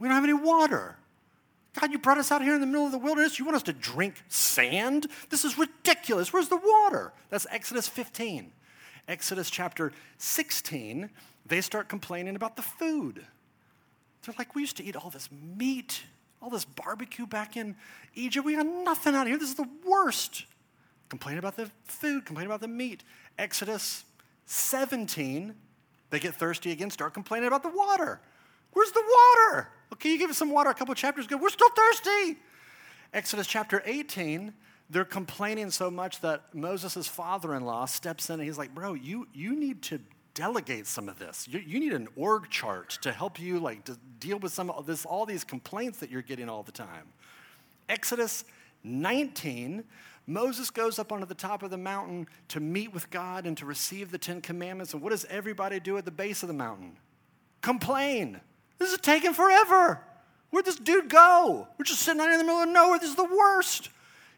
We 0.00 0.08
don't 0.08 0.16
have 0.16 0.24
any 0.24 0.32
water. 0.32 0.96
God, 1.80 1.92
you 1.92 2.00
brought 2.00 2.18
us 2.18 2.32
out 2.32 2.42
here 2.42 2.56
in 2.56 2.60
the 2.60 2.66
middle 2.66 2.86
of 2.86 2.90
the 2.90 2.98
wilderness. 2.98 3.38
You 3.38 3.44
want 3.44 3.58
us 3.58 3.62
to 3.62 3.72
drink 3.72 4.24
sand? 4.26 5.06
This 5.30 5.44
is 5.44 5.56
ridiculous. 5.56 6.32
Where's 6.32 6.48
the 6.48 6.56
water? 6.56 7.12
That's 7.30 7.46
Exodus 7.52 7.86
15. 7.86 8.50
Exodus 9.06 9.50
chapter 9.50 9.92
16, 10.18 11.10
they 11.46 11.60
start 11.60 11.88
complaining 11.88 12.36
about 12.36 12.56
the 12.56 12.62
food. 12.62 13.24
They're 14.24 14.34
like, 14.38 14.54
we 14.54 14.62
used 14.62 14.76
to 14.78 14.84
eat 14.84 14.96
all 14.96 15.10
this 15.10 15.28
meat, 15.56 16.02
all 16.40 16.50
this 16.50 16.64
barbecue 16.64 17.26
back 17.26 17.56
in 17.56 17.76
Egypt. 18.14 18.46
We 18.46 18.56
got 18.56 18.66
nothing 18.66 19.14
out 19.14 19.26
here. 19.26 19.38
This 19.38 19.50
is 19.50 19.54
the 19.56 19.68
worst. 19.86 20.46
Complain 21.08 21.38
about 21.38 21.56
the 21.56 21.70
food, 21.84 22.24
complain 22.24 22.46
about 22.46 22.60
the 22.60 22.68
meat. 22.68 23.04
Exodus 23.38 24.04
17, 24.46 25.54
they 26.10 26.18
get 26.18 26.34
thirsty 26.34 26.72
again, 26.72 26.90
start 26.90 27.14
complaining 27.14 27.46
about 27.46 27.62
the 27.62 27.68
water. 27.68 28.20
Where's 28.72 28.92
the 28.92 29.02
water? 29.02 29.68
Okay, 29.92 30.10
you 30.10 30.18
give 30.18 30.30
us 30.30 30.38
some 30.38 30.50
water 30.50 30.70
a 30.70 30.74
couple 30.74 30.94
chapters 30.94 31.26
ago. 31.26 31.36
We're 31.36 31.50
still 31.50 31.70
thirsty. 31.70 32.38
Exodus 33.12 33.46
chapter 33.46 33.82
18, 33.84 34.52
they're 34.90 35.04
complaining 35.04 35.70
so 35.70 35.90
much 35.90 36.20
that 36.20 36.54
Moses' 36.54 37.06
father 37.06 37.54
in 37.54 37.64
law 37.64 37.84
steps 37.84 38.28
in 38.28 38.34
and 38.34 38.42
he's 38.42 38.58
like, 38.58 38.74
Bro, 38.74 38.94
you, 38.94 39.28
you 39.32 39.54
need 39.54 39.82
to 39.82 40.00
delegate 40.34 40.86
some 40.86 41.08
of 41.08 41.18
this. 41.18 41.48
You, 41.48 41.60
you 41.60 41.80
need 41.80 41.92
an 41.92 42.08
org 42.16 42.50
chart 42.50 42.98
to 43.02 43.12
help 43.12 43.40
you 43.40 43.58
like 43.58 43.88
deal 44.18 44.38
with 44.38 44.52
some 44.52 44.68
of 44.70 44.86
this, 44.86 45.06
all 45.06 45.24
these 45.24 45.44
complaints 45.44 45.98
that 45.98 46.10
you're 46.10 46.22
getting 46.22 46.48
all 46.48 46.62
the 46.62 46.72
time. 46.72 47.12
Exodus 47.88 48.44
19, 48.82 49.84
Moses 50.26 50.70
goes 50.70 50.98
up 50.98 51.12
onto 51.12 51.26
the 51.26 51.34
top 51.34 51.62
of 51.62 51.70
the 51.70 51.78
mountain 51.78 52.26
to 52.48 52.60
meet 52.60 52.92
with 52.92 53.10
God 53.10 53.46
and 53.46 53.56
to 53.58 53.66
receive 53.66 54.10
the 54.10 54.18
Ten 54.18 54.40
Commandments. 54.40 54.92
And 54.92 55.02
what 55.02 55.10
does 55.10 55.24
everybody 55.26 55.80
do 55.80 55.96
at 55.96 56.04
the 56.04 56.10
base 56.10 56.42
of 56.42 56.48
the 56.48 56.54
mountain? 56.54 56.96
Complain. 57.62 58.40
This 58.78 58.92
is 58.92 58.98
taking 58.98 59.32
forever. 59.32 60.00
Where'd 60.50 60.66
this 60.66 60.76
dude 60.76 61.08
go? 61.08 61.68
We're 61.78 61.84
just 61.84 62.02
sitting 62.02 62.20
out 62.20 62.30
in 62.30 62.38
the 62.38 62.44
middle 62.44 62.60
of 62.60 62.68
nowhere. 62.68 62.98
This 62.98 63.10
is 63.10 63.16
the 63.16 63.24
worst. 63.24 63.90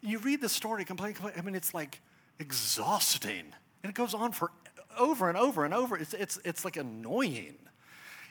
You 0.02 0.18
read 0.18 0.40
the 0.40 0.48
story, 0.48 0.84
complain, 0.84 1.14
complain. 1.14 1.34
I 1.36 1.40
mean, 1.42 1.54
it's 1.54 1.74
like 1.74 2.00
exhausting. 2.38 3.52
And 3.82 3.90
it 3.90 3.94
goes 3.94 4.14
on 4.14 4.32
for 4.32 4.50
over 4.96 5.28
and 5.28 5.38
over 5.38 5.64
and 5.64 5.72
over. 5.72 5.96
It's, 5.96 6.14
it's, 6.14 6.38
it's 6.44 6.64
like 6.64 6.76
annoying. 6.76 7.56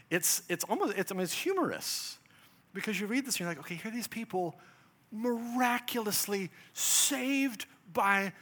It's, 0.09 0.43
it's 0.49 0.63
almost, 0.65 0.97
it's, 0.97 1.11
I 1.11 1.15
mean, 1.15 1.23
it's 1.23 1.33
humorous 1.33 2.17
because 2.73 2.99
you 2.99 3.07
read 3.07 3.25
this 3.25 3.35
and 3.35 3.39
you're 3.41 3.49
like, 3.49 3.59
okay, 3.59 3.75
here 3.75 3.91
are 3.91 3.95
these 3.95 4.07
people 4.07 4.55
miraculously 5.11 6.49
saved 6.73 7.65
by 7.93 8.33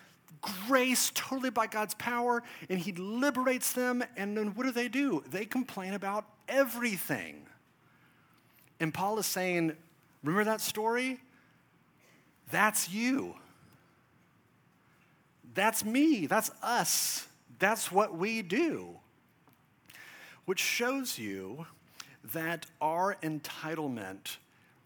grace, 0.68 1.12
totally 1.14 1.50
by 1.50 1.68
God's 1.68 1.94
power, 1.96 2.44
and 2.70 2.80
He 2.80 2.92
liberates 2.94 3.74
them. 3.74 4.04
And 4.18 4.36
then 4.38 4.56
what 4.56 4.66
do 4.66 4.72
they 4.72 4.88
do? 4.88 5.24
They 5.30 5.46
complain 5.46 5.94
about 5.94 6.26
everything. 6.48 7.48
And 8.80 8.94
Paul 8.94 9.20
is 9.20 9.26
saying, 9.26 9.76
Remember 10.24 10.46
that 10.46 10.62
story? 10.62 11.20
That's 12.50 12.90
you. 12.90 13.36
That's 15.54 15.84
me. 15.84 16.28
That's 16.28 16.50
us. 16.62 17.28
That's 17.64 17.90
what 17.94 18.18
we 18.18 18.42
do. 18.42 18.90
Which 20.44 20.60
shows 20.60 21.18
you 21.18 21.66
that 22.34 22.66
our 22.82 23.16
entitlement 23.24 24.36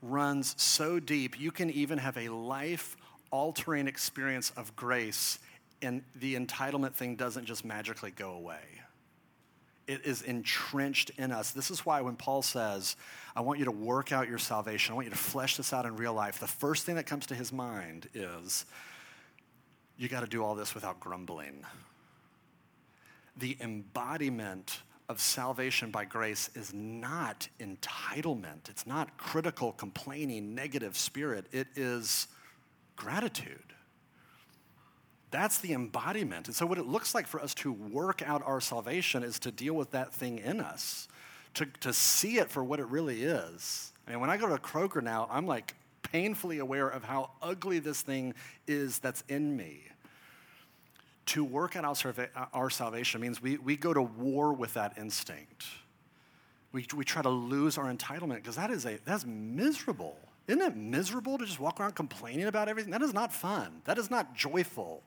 runs 0.03 0.53
so 0.61 0.99
deep, 0.99 1.39
you 1.39 1.49
can 1.49 1.71
even 1.71 1.97
have 1.97 2.15
a 2.19 2.29
life 2.29 2.95
altering 3.31 3.87
experience 3.87 4.51
of 4.55 4.75
grace, 4.75 5.39
and 5.81 6.03
the 6.17 6.35
entitlement 6.35 6.93
thing 6.93 7.15
doesn't 7.15 7.45
just 7.45 7.65
magically 7.65 8.11
go 8.11 8.33
away. 8.33 8.61
It 9.87 10.05
is 10.05 10.21
entrenched 10.21 11.09
in 11.17 11.31
us. 11.31 11.49
This 11.49 11.71
is 11.71 11.83
why 11.83 12.01
when 12.01 12.15
Paul 12.15 12.43
says, 12.43 12.95
I 13.35 13.41
want 13.41 13.57
you 13.57 13.65
to 13.65 13.71
work 13.71 14.11
out 14.11 14.29
your 14.29 14.37
salvation, 14.37 14.93
I 14.93 14.95
want 14.97 15.05
you 15.05 15.11
to 15.11 15.17
flesh 15.17 15.57
this 15.57 15.73
out 15.73 15.87
in 15.87 15.95
real 15.95 16.13
life, 16.13 16.39
the 16.39 16.45
first 16.45 16.85
thing 16.85 16.93
that 16.97 17.07
comes 17.07 17.25
to 17.25 17.33
his 17.33 17.51
mind 17.51 18.07
is, 18.13 18.67
you 19.97 20.07
got 20.07 20.19
to 20.19 20.27
do 20.27 20.43
all 20.43 20.53
this 20.53 20.75
without 20.75 20.99
grumbling. 20.99 21.65
The 23.37 23.57
embodiment 23.61 24.81
of 25.09 25.21
salvation 25.21 25.91
by 25.91 26.05
grace 26.05 26.49
is 26.55 26.73
not 26.73 27.47
entitlement. 27.59 28.69
It's 28.69 28.85
not 28.85 29.17
critical, 29.17 29.71
complaining, 29.71 30.53
negative 30.53 30.97
spirit. 30.97 31.45
It 31.51 31.67
is 31.75 32.27
gratitude. 32.95 33.73
That's 35.31 35.59
the 35.59 35.73
embodiment. 35.73 36.47
And 36.47 36.55
so, 36.55 36.65
what 36.65 36.77
it 36.77 36.85
looks 36.85 37.13
like 37.13 37.27
for 37.27 37.41
us 37.41 37.53
to 37.55 37.71
work 37.71 38.21
out 38.21 38.41
our 38.45 38.61
salvation 38.61 39.23
is 39.23 39.39
to 39.39 39.51
deal 39.51 39.73
with 39.73 39.91
that 39.91 40.13
thing 40.13 40.39
in 40.39 40.59
us, 40.59 41.07
to, 41.55 41.65
to 41.81 41.93
see 41.93 42.39
it 42.39 42.49
for 42.49 42.63
what 42.63 42.79
it 42.79 42.87
really 42.87 43.23
is. 43.23 43.93
I 44.07 44.11
mean, 44.11 44.19
when 44.21 44.29
I 44.29 44.37
go 44.37 44.47
to 44.47 44.57
Kroger 44.57 45.03
now, 45.03 45.27
I'm 45.29 45.45
like 45.45 45.75
painfully 46.01 46.59
aware 46.59 46.87
of 46.87 47.03
how 47.03 47.31
ugly 47.41 47.79
this 47.79 48.01
thing 48.01 48.33
is 48.67 48.99
that's 48.99 49.23
in 49.27 49.55
me 49.55 49.83
to 51.27 51.43
work 51.43 51.75
out 51.75 52.05
our, 52.53 52.69
salvation 52.69 53.21
means 53.21 53.41
we, 53.41 53.57
we 53.57 53.75
go 53.75 53.93
to 53.93 54.01
war 54.01 54.53
with 54.53 54.73
that 54.73 54.97
instinct. 54.97 55.65
We, 56.71 56.85
we 56.95 57.03
try 57.03 57.21
to 57.21 57.29
lose 57.29 57.77
our 57.77 57.91
entitlement 57.93 58.35
because 58.35 58.55
that 58.55 58.71
is 58.71 58.85
a 58.85 58.99
that's 59.05 59.25
miserable. 59.25 60.17
Isn't 60.47 60.61
it 60.61 60.75
miserable 60.75 61.37
to 61.37 61.45
just 61.45 61.59
walk 61.59 61.79
around 61.79 61.95
complaining 61.95 62.45
about 62.45 62.69
everything? 62.69 62.91
That 62.91 63.01
is 63.01 63.13
not 63.13 63.33
fun. 63.33 63.81
That 63.85 63.97
is 63.97 64.09
not 64.09 64.35
joyful. 64.35 65.03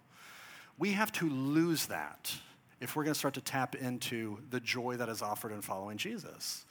We 0.79 0.93
have 0.93 1.13
to 1.13 1.29
lose 1.29 1.87
that 1.87 2.35
if 2.81 2.97
we're 2.97 3.05
going 3.05 3.15
to 3.15 3.19
start 3.19 3.35
to 3.35 3.41
tap 3.41 3.75
into 3.75 4.39
the 4.51 4.61
joy 4.61 4.97
that 4.97 5.09
is 5.09 5.23
offered 5.23 5.53
in 5.53 5.61
following 5.63 5.99
Jesus. 5.99 6.65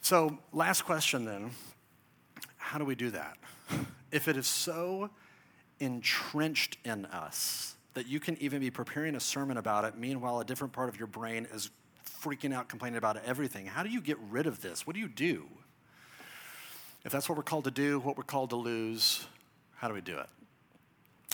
So, 0.00 0.38
last 0.52 0.82
question 0.82 1.24
then 1.24 1.50
how 2.56 2.78
do 2.78 2.84
we 2.84 2.94
do 2.94 3.10
that? 3.10 3.36
If 4.10 4.26
it 4.26 4.36
is 4.36 4.46
so 4.46 5.10
entrenched 5.80 6.78
in 6.84 7.04
us, 7.06 7.74
that 7.94 8.06
you 8.06 8.20
can 8.20 8.36
even 8.40 8.60
be 8.60 8.70
preparing 8.70 9.14
a 9.14 9.20
sermon 9.20 9.56
about 9.56 9.84
it, 9.84 9.96
meanwhile, 9.96 10.40
a 10.40 10.44
different 10.44 10.72
part 10.72 10.88
of 10.88 10.98
your 10.98 11.06
brain 11.06 11.46
is 11.52 11.70
freaking 12.20 12.52
out, 12.52 12.68
complaining 12.68 12.98
about 12.98 13.18
everything. 13.24 13.66
How 13.66 13.82
do 13.82 13.88
you 13.88 14.00
get 14.00 14.18
rid 14.30 14.46
of 14.46 14.60
this? 14.60 14.86
What 14.86 14.94
do 14.94 15.00
you 15.00 15.08
do? 15.08 15.46
If 17.04 17.12
that's 17.12 17.28
what 17.28 17.36
we're 17.36 17.44
called 17.44 17.64
to 17.64 17.70
do, 17.70 18.00
what 18.00 18.16
we're 18.16 18.24
called 18.24 18.50
to 18.50 18.56
lose, 18.56 19.26
how 19.76 19.88
do 19.88 19.94
we 19.94 20.00
do 20.00 20.18
it? 20.18 20.28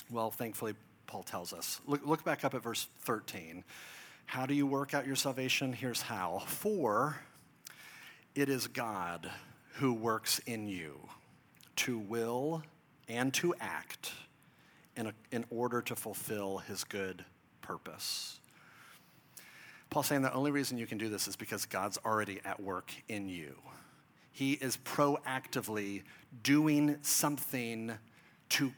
Well, 0.09 0.29
thankfully, 0.29 0.75
Paul 1.07 1.23
tells 1.23 1.53
us. 1.53 1.79
Look, 1.87 2.05
look 2.05 2.23
back 2.23 2.43
up 2.43 2.53
at 2.53 2.61
verse 2.61 2.87
13. 3.01 3.63
How 4.25 4.45
do 4.45 4.53
you 4.53 4.67
work 4.67 4.93
out 4.93 5.07
your 5.07 5.15
salvation? 5.15 5.73
Here's 5.73 6.01
how. 6.01 6.43
For 6.45 7.17
it 8.35 8.49
is 8.49 8.67
God 8.67 9.29
who 9.75 9.93
works 9.93 10.39
in 10.39 10.67
you 10.67 10.99
to 11.77 11.97
will 11.97 12.63
and 13.07 13.33
to 13.35 13.55
act 13.59 14.11
in, 15.01 15.07
a, 15.07 15.13
in 15.31 15.45
order 15.49 15.81
to 15.81 15.95
fulfill 15.95 16.59
his 16.59 16.83
good 16.83 17.25
purpose. 17.61 18.39
Paul's 19.89 20.07
saying 20.07 20.21
the 20.21 20.33
only 20.33 20.51
reason 20.51 20.77
you 20.77 20.87
can 20.87 20.97
do 20.97 21.09
this 21.09 21.27
is 21.27 21.35
because 21.35 21.65
God's 21.65 21.97
already 22.05 22.39
at 22.45 22.61
work 22.61 22.93
in 23.09 23.27
you. 23.27 23.55
He 24.31 24.53
is 24.53 24.77
proactively 24.77 26.03
doing 26.43 26.97
something 27.01 27.91
to 28.49 28.71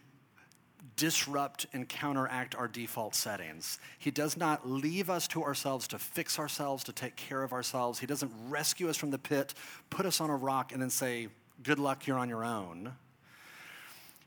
disrupt 0.95 1.67
and 1.73 1.88
counteract 1.88 2.55
our 2.55 2.67
default 2.67 3.15
settings. 3.15 3.79
He 3.99 4.09
does 4.09 4.38
not 4.38 4.67
leave 4.67 5.09
us 5.09 5.27
to 5.29 5.43
ourselves 5.43 5.88
to 5.89 5.99
fix 5.99 6.39
ourselves, 6.39 6.83
to 6.86 6.93
take 6.93 7.15
care 7.15 7.43
of 7.43 7.53
ourselves. 7.53 7.99
He 7.99 8.07
doesn't 8.07 8.31
rescue 8.47 8.89
us 8.89 8.97
from 8.97 9.12
the 9.12 9.19
pit, 9.19 9.53
put 9.89 10.05
us 10.05 10.19
on 10.19 10.29
a 10.29 10.36
rock, 10.36 10.71
and 10.71 10.81
then 10.81 10.89
say, 10.89 11.27
Good 11.62 11.79
luck, 11.79 12.07
you're 12.07 12.17
on 12.17 12.29
your 12.29 12.43
own. 12.43 12.93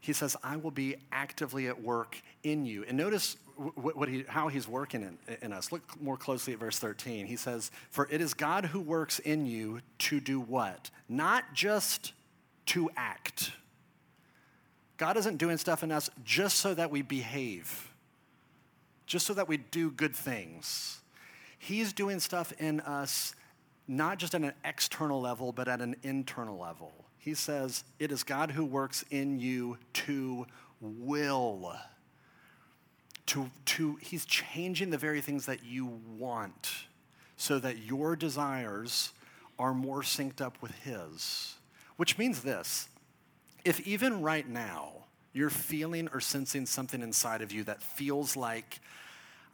He 0.00 0.12
says, 0.12 0.36
I 0.42 0.56
will 0.56 0.70
be 0.70 0.96
actively 1.10 1.66
at 1.66 1.82
work 1.82 2.20
in 2.42 2.64
you. 2.64 2.84
And 2.86 2.96
notice 2.96 3.36
he, 4.06 4.24
how 4.28 4.48
he's 4.48 4.68
working 4.68 5.02
in, 5.02 5.36
in 5.42 5.52
us. 5.52 5.72
Look 5.72 6.00
more 6.00 6.16
closely 6.16 6.52
at 6.52 6.58
verse 6.58 6.78
13. 6.78 7.26
He 7.26 7.36
says, 7.36 7.70
For 7.90 8.08
it 8.10 8.20
is 8.20 8.34
God 8.34 8.66
who 8.66 8.80
works 8.80 9.18
in 9.18 9.46
you 9.46 9.80
to 9.98 10.20
do 10.20 10.40
what? 10.40 10.90
Not 11.08 11.54
just 11.54 12.12
to 12.66 12.90
act. 12.96 13.52
God 14.96 15.16
isn't 15.16 15.36
doing 15.36 15.56
stuff 15.56 15.82
in 15.82 15.92
us 15.92 16.10
just 16.24 16.58
so 16.58 16.74
that 16.74 16.90
we 16.90 17.02
behave, 17.02 17.90
just 19.06 19.26
so 19.26 19.34
that 19.34 19.48
we 19.48 19.56
do 19.56 19.90
good 19.90 20.14
things. 20.14 21.00
He's 21.58 21.92
doing 21.92 22.20
stuff 22.20 22.52
in 22.58 22.80
us 22.80 23.34
not 23.88 24.18
just 24.18 24.34
at 24.34 24.42
an 24.42 24.52
external 24.64 25.20
level, 25.20 25.52
but 25.52 25.68
at 25.68 25.80
an 25.80 25.96
internal 26.02 26.58
level. 26.58 27.05
He 27.26 27.34
says, 27.34 27.84
It 27.98 28.10
is 28.10 28.22
God 28.22 28.52
who 28.52 28.64
works 28.64 29.04
in 29.10 29.38
you 29.38 29.76
to 29.92 30.46
will 30.80 31.76
to, 33.26 33.50
to, 33.64 33.96
he's 34.00 34.24
changing 34.24 34.90
the 34.90 34.98
very 34.98 35.20
things 35.20 35.46
that 35.46 35.64
you 35.64 36.00
want 36.16 36.70
so 37.36 37.58
that 37.58 37.78
your 37.78 38.16
desires 38.16 39.12
are 39.58 39.74
more 39.74 40.02
synced 40.02 40.40
up 40.40 40.60
with 40.62 40.72
his. 40.82 41.56
Which 41.96 42.18
means 42.18 42.42
this 42.42 42.88
if 43.64 43.80
even 43.80 44.22
right 44.22 44.48
now 44.48 44.92
you're 45.32 45.50
feeling 45.50 46.08
or 46.12 46.20
sensing 46.20 46.66
something 46.66 47.02
inside 47.02 47.42
of 47.42 47.52
you 47.52 47.64
that 47.64 47.82
feels 47.82 48.36
like, 48.36 48.80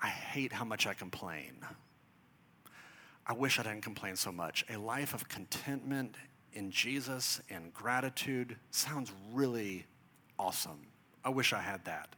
I 0.03 0.09
hate 0.09 0.53
how 0.53 0.65
much 0.65 0.87
I 0.87 0.93
complain. 0.93 1.57
I 3.27 3.33
wish 3.33 3.59
I 3.59 3.63
didn't 3.63 3.83
complain 3.83 4.17
so 4.17 4.31
much. 4.31 4.65
A 4.69 4.77
life 4.77 5.15
of 5.15 5.29
contentment 5.29 6.15
in 6.55 6.71
Jesus 6.71 7.41
and 7.51 7.73
gratitude 7.73 8.57
sounds 8.71 9.13
really 9.33 9.87
awesome. 10.39 10.87
I 11.25 11.31
wish 11.31 11.53
I 11.53 11.61
had 11.61 11.85
that. 11.85 12.09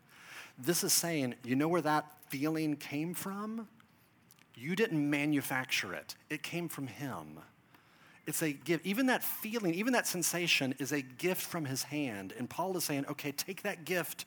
This 0.59 0.85
is 0.85 0.93
saying, 0.93 1.35
you 1.45 1.57
know 1.57 1.69
where 1.69 1.83
that 1.83 2.07
feeling 2.29 2.77
came 2.77 3.15
from? 3.15 3.69
You 4.55 4.77
didn't 4.77 5.09
manufacture 5.09 5.95
it, 5.95 6.15
it 6.31 6.43
came 6.43 6.69
from 6.69 6.87
Him. 6.87 7.39
It's 8.27 8.43
a 8.43 8.53
gift. 8.53 8.87
Even 8.87 9.07
that 9.07 9.23
feeling, 9.23 9.75
even 9.75 9.93
that 9.93 10.07
sensation 10.07 10.75
is 10.79 10.93
a 10.93 11.03
gift 11.03 11.43
from 11.43 11.67
His 11.67 11.83
hand. 11.83 12.33
And 12.39 12.49
Paul 12.49 12.75
is 12.77 12.85
saying, 12.85 13.05
okay, 13.11 13.33
take 13.33 13.63
that 13.63 13.85
gift 13.85 14.25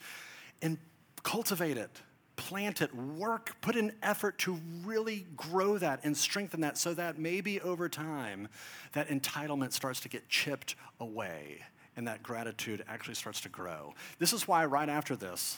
and 0.61 0.77
cultivate 1.23 1.77
it, 1.77 2.01
plant 2.38 2.82
it, 2.82 2.95
work, 2.95 3.56
put 3.60 3.76
in 3.76 3.91
effort 4.02 4.38
to 4.38 4.58
really 4.86 5.26
grow 5.36 5.78
that 5.78 6.00
and 6.04 6.15
strengthen 6.15 6.62
that 6.62 6.78
so 6.78 6.93
that 6.93 7.19
maybe 7.19 7.60
over 7.60 7.89
time 7.89 8.47
that 8.93 9.10
entitlement 9.10 9.73
starts 9.73 10.00
to 10.00 10.08
get 10.08 10.30
chipped 10.30 10.76
away 11.02 11.60
and 11.97 12.08
that 12.08 12.23
gratitude 12.23 12.86
actually 12.88 13.15
starts 13.15 13.41
to 13.41 13.50
grow. 13.50 13.93
This 14.19 14.32
is 14.32 14.47
why, 14.47 14.65
right 14.65 14.88
after 14.88 15.15
this, 15.15 15.58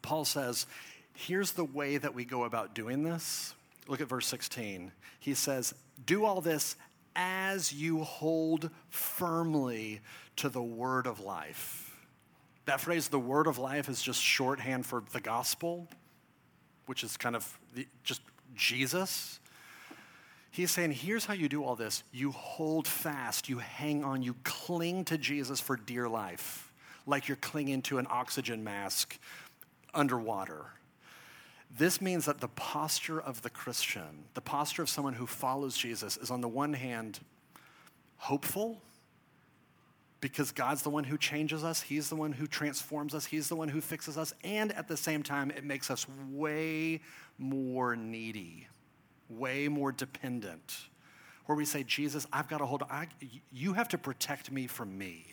Paul 0.00 0.24
says, 0.24 0.66
here's 1.12 1.52
the 1.52 1.64
way 1.64 1.98
that 1.98 2.14
we 2.14 2.24
go 2.24 2.44
about 2.44 2.74
doing 2.74 3.02
this. 3.02 3.54
Look 3.88 4.00
at 4.00 4.08
verse 4.08 4.28
16. 4.28 4.92
He 5.18 5.34
says, 5.34 5.74
Do 6.06 6.24
all 6.24 6.40
this 6.40 6.76
as 7.16 7.72
you 7.72 8.04
hold 8.04 8.70
firmly 8.88 10.00
to 10.36 10.48
the 10.48 10.62
word 10.62 11.06
of 11.06 11.20
life. 11.20 11.89
That 12.70 12.80
phrase, 12.80 13.08
the 13.08 13.18
word 13.18 13.48
of 13.48 13.58
life, 13.58 13.88
is 13.88 14.00
just 14.00 14.22
shorthand 14.22 14.86
for 14.86 15.02
the 15.10 15.20
gospel, 15.20 15.88
which 16.86 17.02
is 17.02 17.16
kind 17.16 17.34
of 17.34 17.58
the, 17.74 17.84
just 18.04 18.20
Jesus. 18.54 19.40
He's 20.52 20.70
saying, 20.70 20.92
here's 20.92 21.24
how 21.24 21.34
you 21.34 21.48
do 21.48 21.64
all 21.64 21.74
this 21.74 22.04
you 22.12 22.30
hold 22.30 22.86
fast, 22.86 23.48
you 23.48 23.58
hang 23.58 24.04
on, 24.04 24.22
you 24.22 24.36
cling 24.44 25.04
to 25.06 25.18
Jesus 25.18 25.58
for 25.58 25.74
dear 25.74 26.08
life, 26.08 26.72
like 27.06 27.26
you're 27.26 27.38
clinging 27.38 27.82
to 27.82 27.98
an 27.98 28.06
oxygen 28.08 28.62
mask 28.62 29.18
underwater. 29.92 30.66
This 31.76 32.00
means 32.00 32.24
that 32.26 32.38
the 32.38 32.46
posture 32.46 33.20
of 33.20 33.42
the 33.42 33.50
Christian, 33.50 34.26
the 34.34 34.40
posture 34.40 34.82
of 34.82 34.88
someone 34.88 35.14
who 35.14 35.26
follows 35.26 35.76
Jesus, 35.76 36.16
is 36.16 36.30
on 36.30 36.40
the 36.40 36.48
one 36.48 36.74
hand 36.74 37.18
hopeful 38.18 38.80
because 40.20 40.52
God's 40.52 40.82
the 40.82 40.90
one 40.90 41.04
who 41.04 41.16
changes 41.16 41.64
us, 41.64 41.80
He's 41.80 42.08
the 42.08 42.16
one 42.16 42.32
who 42.32 42.46
transforms 42.46 43.14
us, 43.14 43.24
He's 43.24 43.48
the 43.48 43.56
one 43.56 43.68
who 43.68 43.80
fixes 43.80 44.18
us, 44.18 44.34
and 44.44 44.72
at 44.72 44.88
the 44.88 44.96
same 44.96 45.22
time, 45.22 45.50
it 45.50 45.64
makes 45.64 45.90
us 45.90 46.06
way 46.30 47.00
more 47.38 47.96
needy, 47.96 48.68
way 49.28 49.68
more 49.68 49.92
dependent. 49.92 50.76
Where 51.46 51.56
we 51.56 51.64
say, 51.64 51.82
Jesus, 51.82 52.26
I've 52.32 52.48
got 52.48 52.58
to 52.58 52.66
hold 52.66 52.82
on. 52.82 53.08
you 53.50 53.72
have 53.72 53.88
to 53.88 53.98
protect 53.98 54.52
me 54.52 54.66
from 54.66 54.96
me. 54.96 55.26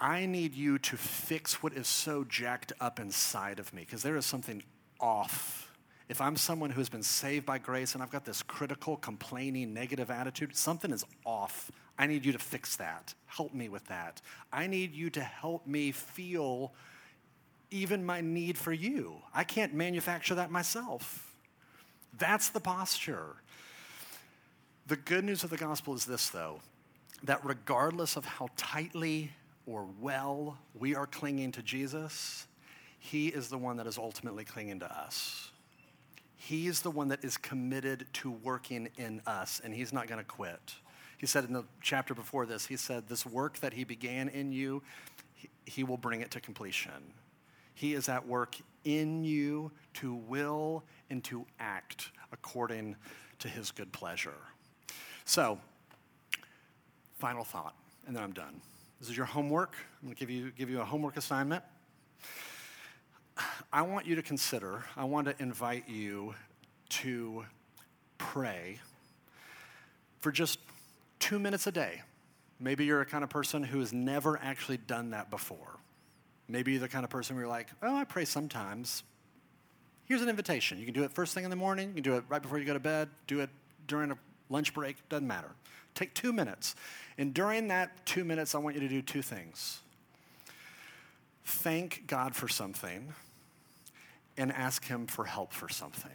I 0.00 0.26
need 0.26 0.54
you 0.54 0.78
to 0.78 0.96
fix 0.96 1.62
what 1.62 1.72
is 1.72 1.88
so 1.88 2.24
jacked 2.24 2.72
up 2.80 3.00
inside 3.00 3.58
of 3.58 3.72
me 3.72 3.82
because 3.82 4.02
there 4.02 4.16
is 4.16 4.24
something 4.24 4.62
off. 5.00 5.72
If 6.08 6.20
I'm 6.20 6.36
someone 6.36 6.70
who 6.70 6.80
has 6.80 6.88
been 6.88 7.02
saved 7.02 7.44
by 7.44 7.58
grace 7.58 7.94
and 7.94 8.02
I've 8.02 8.10
got 8.10 8.24
this 8.24 8.42
critical, 8.42 8.96
complaining, 8.96 9.74
negative 9.74 10.10
attitude, 10.10 10.56
something 10.56 10.90
is 10.90 11.04
off. 11.24 11.70
I 11.98 12.06
need 12.06 12.24
you 12.24 12.32
to 12.32 12.38
fix 12.38 12.76
that. 12.76 13.12
Help 13.26 13.52
me 13.52 13.68
with 13.68 13.84
that. 13.86 14.22
I 14.52 14.68
need 14.68 14.94
you 14.94 15.10
to 15.10 15.20
help 15.20 15.66
me 15.66 15.90
feel 15.90 16.72
even 17.70 18.04
my 18.04 18.20
need 18.20 18.56
for 18.56 18.72
you. 18.72 19.16
I 19.34 19.44
can't 19.44 19.74
manufacture 19.74 20.36
that 20.36 20.50
myself. 20.50 21.34
That's 22.16 22.50
the 22.50 22.60
posture. 22.60 23.36
The 24.86 24.96
good 24.96 25.24
news 25.24 25.44
of 25.44 25.50
the 25.50 25.56
gospel 25.56 25.94
is 25.94 26.06
this, 26.06 26.30
though, 26.30 26.60
that 27.24 27.44
regardless 27.44 28.16
of 28.16 28.24
how 28.24 28.48
tightly 28.56 29.32
or 29.66 29.86
well 30.00 30.56
we 30.74 30.94
are 30.94 31.06
clinging 31.06 31.52
to 31.52 31.62
Jesus, 31.62 32.46
He 32.98 33.28
is 33.28 33.48
the 33.48 33.58
one 33.58 33.76
that 33.76 33.86
is 33.86 33.98
ultimately 33.98 34.44
clinging 34.44 34.80
to 34.80 34.98
us. 34.98 35.50
He 36.36 36.68
is 36.68 36.80
the 36.80 36.90
one 36.90 37.08
that 37.08 37.24
is 37.24 37.36
committed 37.36 38.06
to 38.14 38.30
working 38.30 38.88
in 38.96 39.20
us, 39.26 39.60
and 39.62 39.74
He's 39.74 39.92
not 39.92 40.06
going 40.06 40.20
to 40.20 40.24
quit. 40.24 40.74
He 41.18 41.26
said 41.26 41.44
in 41.44 41.52
the 41.52 41.64
chapter 41.82 42.14
before 42.14 42.46
this, 42.46 42.66
He 42.66 42.76
said, 42.76 43.08
This 43.08 43.26
work 43.26 43.58
that 43.58 43.74
He 43.74 43.84
began 43.84 44.28
in 44.28 44.52
you, 44.52 44.82
He, 45.34 45.50
he 45.66 45.84
will 45.84 45.96
bring 45.96 46.20
it 46.20 46.30
to 46.32 46.40
completion. 46.40 47.12
He 47.74 47.94
is 47.94 48.08
at 48.08 48.26
work 48.26 48.56
in 48.84 49.24
you 49.24 49.70
to 49.94 50.14
will 50.14 50.84
and 51.10 51.22
to 51.24 51.44
act 51.60 52.10
according 52.32 52.96
to 53.40 53.48
His 53.48 53.70
good 53.70 53.92
pleasure. 53.92 54.34
So, 55.24 55.58
final 57.18 57.44
thought, 57.44 57.74
and 58.06 58.16
then 58.16 58.22
I'm 58.22 58.32
done. 58.32 58.60
This 59.00 59.10
is 59.10 59.16
your 59.16 59.26
homework. 59.26 59.76
I'm 60.00 60.08
going 60.08 60.16
to 60.16 60.20
give 60.20 60.30
you, 60.30 60.50
give 60.52 60.70
you 60.70 60.80
a 60.80 60.84
homework 60.84 61.16
assignment. 61.16 61.62
I 63.72 63.82
want 63.82 64.06
you 64.06 64.16
to 64.16 64.22
consider, 64.22 64.84
I 64.96 65.04
want 65.04 65.28
to 65.28 65.34
invite 65.40 65.88
you 65.88 66.34
to 66.88 67.44
pray 68.16 68.80
for 70.20 70.32
just 70.32 70.58
two 71.28 71.38
minutes 71.38 71.66
a 71.66 71.72
day. 71.72 72.00
Maybe 72.58 72.86
you're 72.86 73.02
a 73.02 73.06
kind 73.06 73.22
of 73.22 73.28
person 73.28 73.62
who 73.62 73.80
has 73.80 73.92
never 73.92 74.38
actually 74.38 74.78
done 74.78 75.10
that 75.10 75.28
before. 75.28 75.76
Maybe 76.48 76.72
you're 76.72 76.80
the 76.80 76.88
kind 76.88 77.04
of 77.04 77.10
person 77.10 77.36
where 77.36 77.44
you're 77.44 77.50
like, 77.50 77.68
oh, 77.82 77.94
I 77.94 78.04
pray 78.04 78.24
sometimes. 78.24 79.02
Here's 80.06 80.22
an 80.22 80.30
invitation. 80.30 80.78
You 80.78 80.86
can 80.86 80.94
do 80.94 81.04
it 81.04 81.12
first 81.12 81.34
thing 81.34 81.44
in 81.44 81.50
the 81.50 81.56
morning, 81.56 81.88
you 81.88 81.94
can 81.96 82.02
do 82.02 82.16
it 82.16 82.24
right 82.30 82.40
before 82.40 82.56
you 82.58 82.64
go 82.64 82.72
to 82.72 82.80
bed, 82.80 83.10
do 83.26 83.40
it 83.40 83.50
during 83.86 84.10
a 84.10 84.16
lunch 84.48 84.72
break, 84.72 85.06
doesn't 85.10 85.26
matter. 85.26 85.50
Take 85.94 86.14
two 86.14 86.32
minutes. 86.32 86.74
And 87.18 87.34
during 87.34 87.68
that 87.68 88.06
two 88.06 88.24
minutes, 88.24 88.54
I 88.54 88.58
want 88.58 88.76
you 88.76 88.80
to 88.80 88.88
do 88.88 89.02
two 89.02 89.22
things 89.22 89.80
thank 91.44 92.06
God 92.06 92.34
for 92.34 92.48
something 92.48 93.12
and 94.38 94.50
ask 94.50 94.86
Him 94.86 95.06
for 95.06 95.26
help 95.26 95.52
for 95.52 95.68
something. 95.68 96.10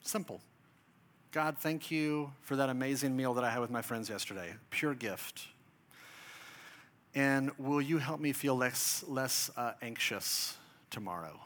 Simple. 0.00 0.40
God, 1.32 1.56
thank 1.56 1.90
you 1.90 2.30
for 2.42 2.56
that 2.56 2.68
amazing 2.68 3.16
meal 3.16 3.32
that 3.32 3.42
I 3.42 3.48
had 3.48 3.60
with 3.60 3.70
my 3.70 3.80
friends 3.80 4.10
yesterday. 4.10 4.52
Pure 4.68 4.96
gift. 4.96 5.46
And 7.14 7.50
will 7.56 7.80
you 7.80 7.96
help 7.96 8.20
me 8.20 8.34
feel 8.34 8.54
less, 8.54 9.02
less 9.08 9.50
uh, 9.56 9.72
anxious 9.80 10.58
tomorrow? 10.90 11.40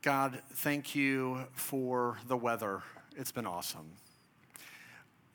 God, 0.00 0.40
thank 0.54 0.94
you 0.94 1.44
for 1.52 2.16
the 2.26 2.38
weather. 2.38 2.82
It's 3.16 3.32
been 3.32 3.46
awesome. 3.46 3.92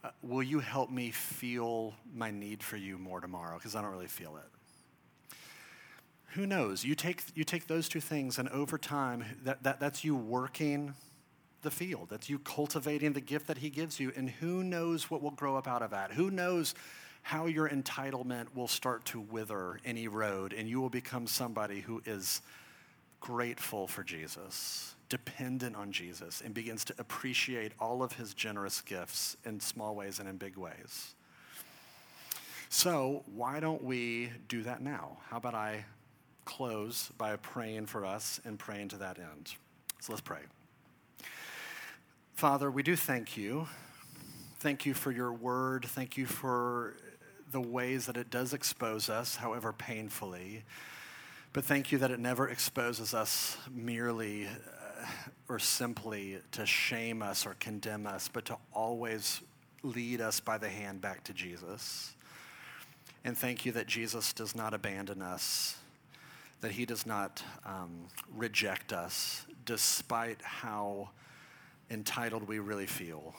Uh, 0.03 0.09
will 0.23 0.41
you 0.41 0.59
help 0.59 0.89
me 0.89 1.11
feel 1.11 1.93
my 2.15 2.31
need 2.31 2.63
for 2.63 2.77
you 2.77 2.97
more 2.97 3.21
tomorrow? 3.21 3.57
Because 3.57 3.75
I 3.75 3.83
don't 3.83 3.91
really 3.91 4.07
feel 4.07 4.37
it. 4.37 5.37
Who 6.33 6.47
knows? 6.47 6.83
You 6.83 6.95
take, 6.95 7.21
you 7.35 7.43
take 7.43 7.67
those 7.67 7.87
two 7.87 8.01
things, 8.01 8.39
and 8.39 8.49
over 8.49 8.79
time, 8.79 9.23
that, 9.43 9.61
that, 9.61 9.79
that's 9.79 10.03
you 10.03 10.15
working 10.15 10.95
the 11.61 11.71
field. 11.71 12.07
That's 12.09 12.29
you 12.29 12.39
cultivating 12.39 13.13
the 13.13 13.21
gift 13.21 13.47
that 13.47 13.57
He 13.57 13.69
gives 13.69 13.99
you. 13.99 14.11
And 14.15 14.29
who 14.29 14.63
knows 14.63 15.09
what 15.09 15.21
will 15.21 15.31
grow 15.31 15.57
up 15.57 15.67
out 15.67 15.81
of 15.81 15.91
that? 15.91 16.11
Who 16.11 16.31
knows 16.31 16.75
how 17.21 17.45
your 17.45 17.69
entitlement 17.69 18.55
will 18.55 18.67
start 18.67 19.05
to 19.05 19.19
wither 19.19 19.79
and 19.85 19.97
erode, 19.97 20.53
and 20.53 20.67
you 20.67 20.81
will 20.81 20.89
become 20.89 21.27
somebody 21.27 21.81
who 21.81 22.01
is 22.05 22.41
grateful 23.19 23.87
for 23.87 24.03
Jesus, 24.03 24.95
dependent 25.09 25.75
on 25.75 25.91
Jesus, 25.91 26.41
and 26.41 26.53
begins 26.53 26.85
to 26.85 26.95
appreciate 26.97 27.73
all 27.79 28.01
of 28.01 28.13
his 28.13 28.33
generous 28.33 28.81
gifts 28.81 29.35
in 29.45 29.59
small 29.59 29.95
ways 29.95 30.19
and 30.19 30.29
in 30.29 30.37
big 30.37 30.57
ways. 30.57 31.13
So, 32.69 33.23
why 33.35 33.59
don't 33.59 33.83
we 33.83 34.31
do 34.47 34.61
that 34.63 34.81
now? 34.81 35.17
How 35.29 35.37
about 35.37 35.55
I 35.55 35.85
close 36.45 37.11
by 37.17 37.35
praying 37.37 37.87
for 37.87 38.05
us 38.05 38.39
and 38.45 38.59
praying 38.59 38.89
to 38.89 38.97
that 38.97 39.17
end? 39.17 39.53
So, 39.99 40.13
let's 40.13 40.21
pray. 40.21 40.41
Father, 42.39 42.71
we 42.71 42.83
do 42.83 42.95
thank 42.95 43.35
you. 43.35 43.67
Thank 44.59 44.85
you 44.85 44.93
for 44.93 45.11
your 45.11 45.33
word. 45.33 45.83
Thank 45.83 46.15
you 46.15 46.25
for 46.25 46.95
the 47.51 47.59
ways 47.59 48.05
that 48.05 48.15
it 48.15 48.29
does 48.29 48.53
expose 48.53 49.09
us, 49.09 49.35
however 49.35 49.73
painfully. 49.73 50.63
But 51.51 51.65
thank 51.65 51.91
you 51.91 51.97
that 51.97 52.11
it 52.11 52.19
never 52.21 52.47
exposes 52.47 53.13
us 53.13 53.57
merely 53.69 54.45
uh, 54.45 55.05
or 55.49 55.59
simply 55.59 56.37
to 56.53 56.65
shame 56.65 57.21
us 57.21 57.45
or 57.45 57.57
condemn 57.59 58.07
us, 58.07 58.29
but 58.29 58.45
to 58.45 58.57
always 58.71 59.41
lead 59.83 60.21
us 60.21 60.39
by 60.39 60.57
the 60.57 60.69
hand 60.69 61.01
back 61.01 61.25
to 61.25 61.33
Jesus. 61.33 62.15
And 63.25 63.37
thank 63.37 63.65
you 63.65 63.73
that 63.73 63.85
Jesus 63.85 64.31
does 64.31 64.55
not 64.55 64.73
abandon 64.73 65.21
us, 65.21 65.77
that 66.61 66.71
he 66.71 66.85
does 66.85 67.05
not 67.05 67.43
um, 67.65 68.07
reject 68.33 68.93
us, 68.93 69.45
despite 69.65 70.41
how 70.41 71.09
entitled 71.89 72.47
we 72.47 72.59
really 72.59 72.85
feel, 72.85 73.35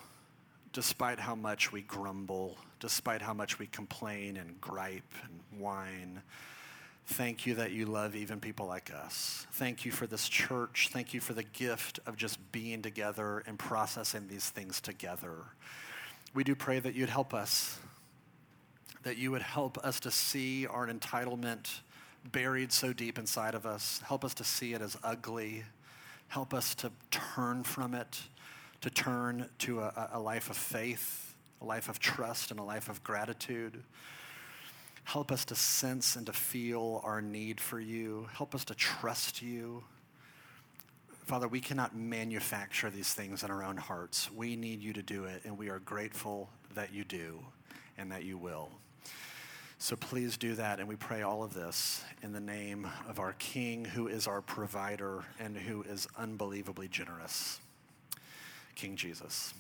despite 0.72 1.20
how 1.20 1.34
much 1.34 1.72
we 1.72 1.82
grumble, 1.82 2.56
despite 2.80 3.22
how 3.22 3.34
much 3.34 3.58
we 3.58 3.66
complain 3.66 4.36
and 4.36 4.60
gripe 4.60 5.14
and 5.24 5.60
whine. 5.60 6.22
Thank 7.06 7.44
you 7.44 7.56
that 7.56 7.72
you 7.72 7.86
love 7.86 8.14
even 8.14 8.38
people 8.38 8.66
like 8.66 8.92
us. 8.92 9.46
Thank 9.52 9.84
you 9.84 9.90
for 9.90 10.06
this 10.06 10.28
church. 10.28 10.90
Thank 10.92 11.12
you 11.12 11.20
for 11.20 11.32
the 11.32 11.42
gift 11.42 11.98
of 12.06 12.16
just 12.16 12.38
being 12.52 12.82
together 12.82 13.42
and 13.46 13.58
processing 13.58 14.28
these 14.28 14.48
things 14.48 14.80
together. 14.80 15.34
We 16.34 16.44
do 16.44 16.54
pray 16.54 16.78
that 16.78 16.94
you'd 16.94 17.08
help 17.08 17.34
us, 17.34 17.78
that 19.02 19.16
you 19.16 19.32
would 19.32 19.42
help 19.42 19.78
us 19.78 19.98
to 20.00 20.10
see 20.12 20.66
our 20.66 20.86
entitlement 20.86 21.80
buried 22.30 22.70
so 22.70 22.92
deep 22.92 23.18
inside 23.18 23.54
of 23.54 23.66
us. 23.66 24.00
Help 24.06 24.24
us 24.24 24.34
to 24.34 24.44
see 24.44 24.74
it 24.74 24.80
as 24.80 24.96
ugly. 25.02 25.64
Help 26.28 26.54
us 26.54 26.76
to 26.76 26.92
turn 27.10 27.64
from 27.64 27.92
it, 27.92 28.20
to 28.80 28.90
turn 28.90 29.48
to 29.58 29.80
a, 29.80 30.10
a 30.14 30.20
life 30.20 30.50
of 30.50 30.56
faith, 30.56 31.34
a 31.60 31.64
life 31.64 31.88
of 31.88 31.98
trust, 31.98 32.50
and 32.50 32.58
a 32.58 32.62
life 32.62 32.88
of 32.88 33.02
gratitude. 33.04 33.82
Help 35.04 35.32
us 35.32 35.44
to 35.46 35.54
sense 35.54 36.16
and 36.16 36.26
to 36.26 36.32
feel 36.32 37.00
our 37.04 37.20
need 37.20 37.60
for 37.60 37.80
you. 37.80 38.28
Help 38.32 38.54
us 38.54 38.64
to 38.66 38.74
trust 38.74 39.42
you. 39.42 39.82
Father, 41.24 41.48
we 41.48 41.60
cannot 41.60 41.96
manufacture 41.96 42.90
these 42.90 43.12
things 43.12 43.42
in 43.42 43.50
our 43.50 43.62
own 43.62 43.76
hearts. 43.76 44.30
We 44.32 44.56
need 44.56 44.80
you 44.82 44.92
to 44.94 45.02
do 45.02 45.24
it, 45.24 45.42
and 45.44 45.56
we 45.56 45.68
are 45.68 45.78
grateful 45.80 46.48
that 46.74 46.92
you 46.92 47.04
do 47.04 47.40
and 47.98 48.10
that 48.12 48.24
you 48.24 48.38
will. 48.38 48.70
So 49.78 49.96
please 49.96 50.36
do 50.36 50.54
that, 50.56 50.78
and 50.78 50.88
we 50.88 50.96
pray 50.96 51.22
all 51.22 51.42
of 51.42 51.54
this 51.54 52.02
in 52.22 52.32
the 52.32 52.40
name 52.40 52.86
of 53.08 53.18
our 53.18 53.32
King, 53.34 53.84
who 53.84 54.08
is 54.08 54.26
our 54.26 54.42
provider 54.42 55.24
and 55.38 55.56
who 55.56 55.82
is 55.82 56.06
unbelievably 56.18 56.88
generous. 56.88 57.60
King 58.80 58.96
Jesus. 58.96 59.52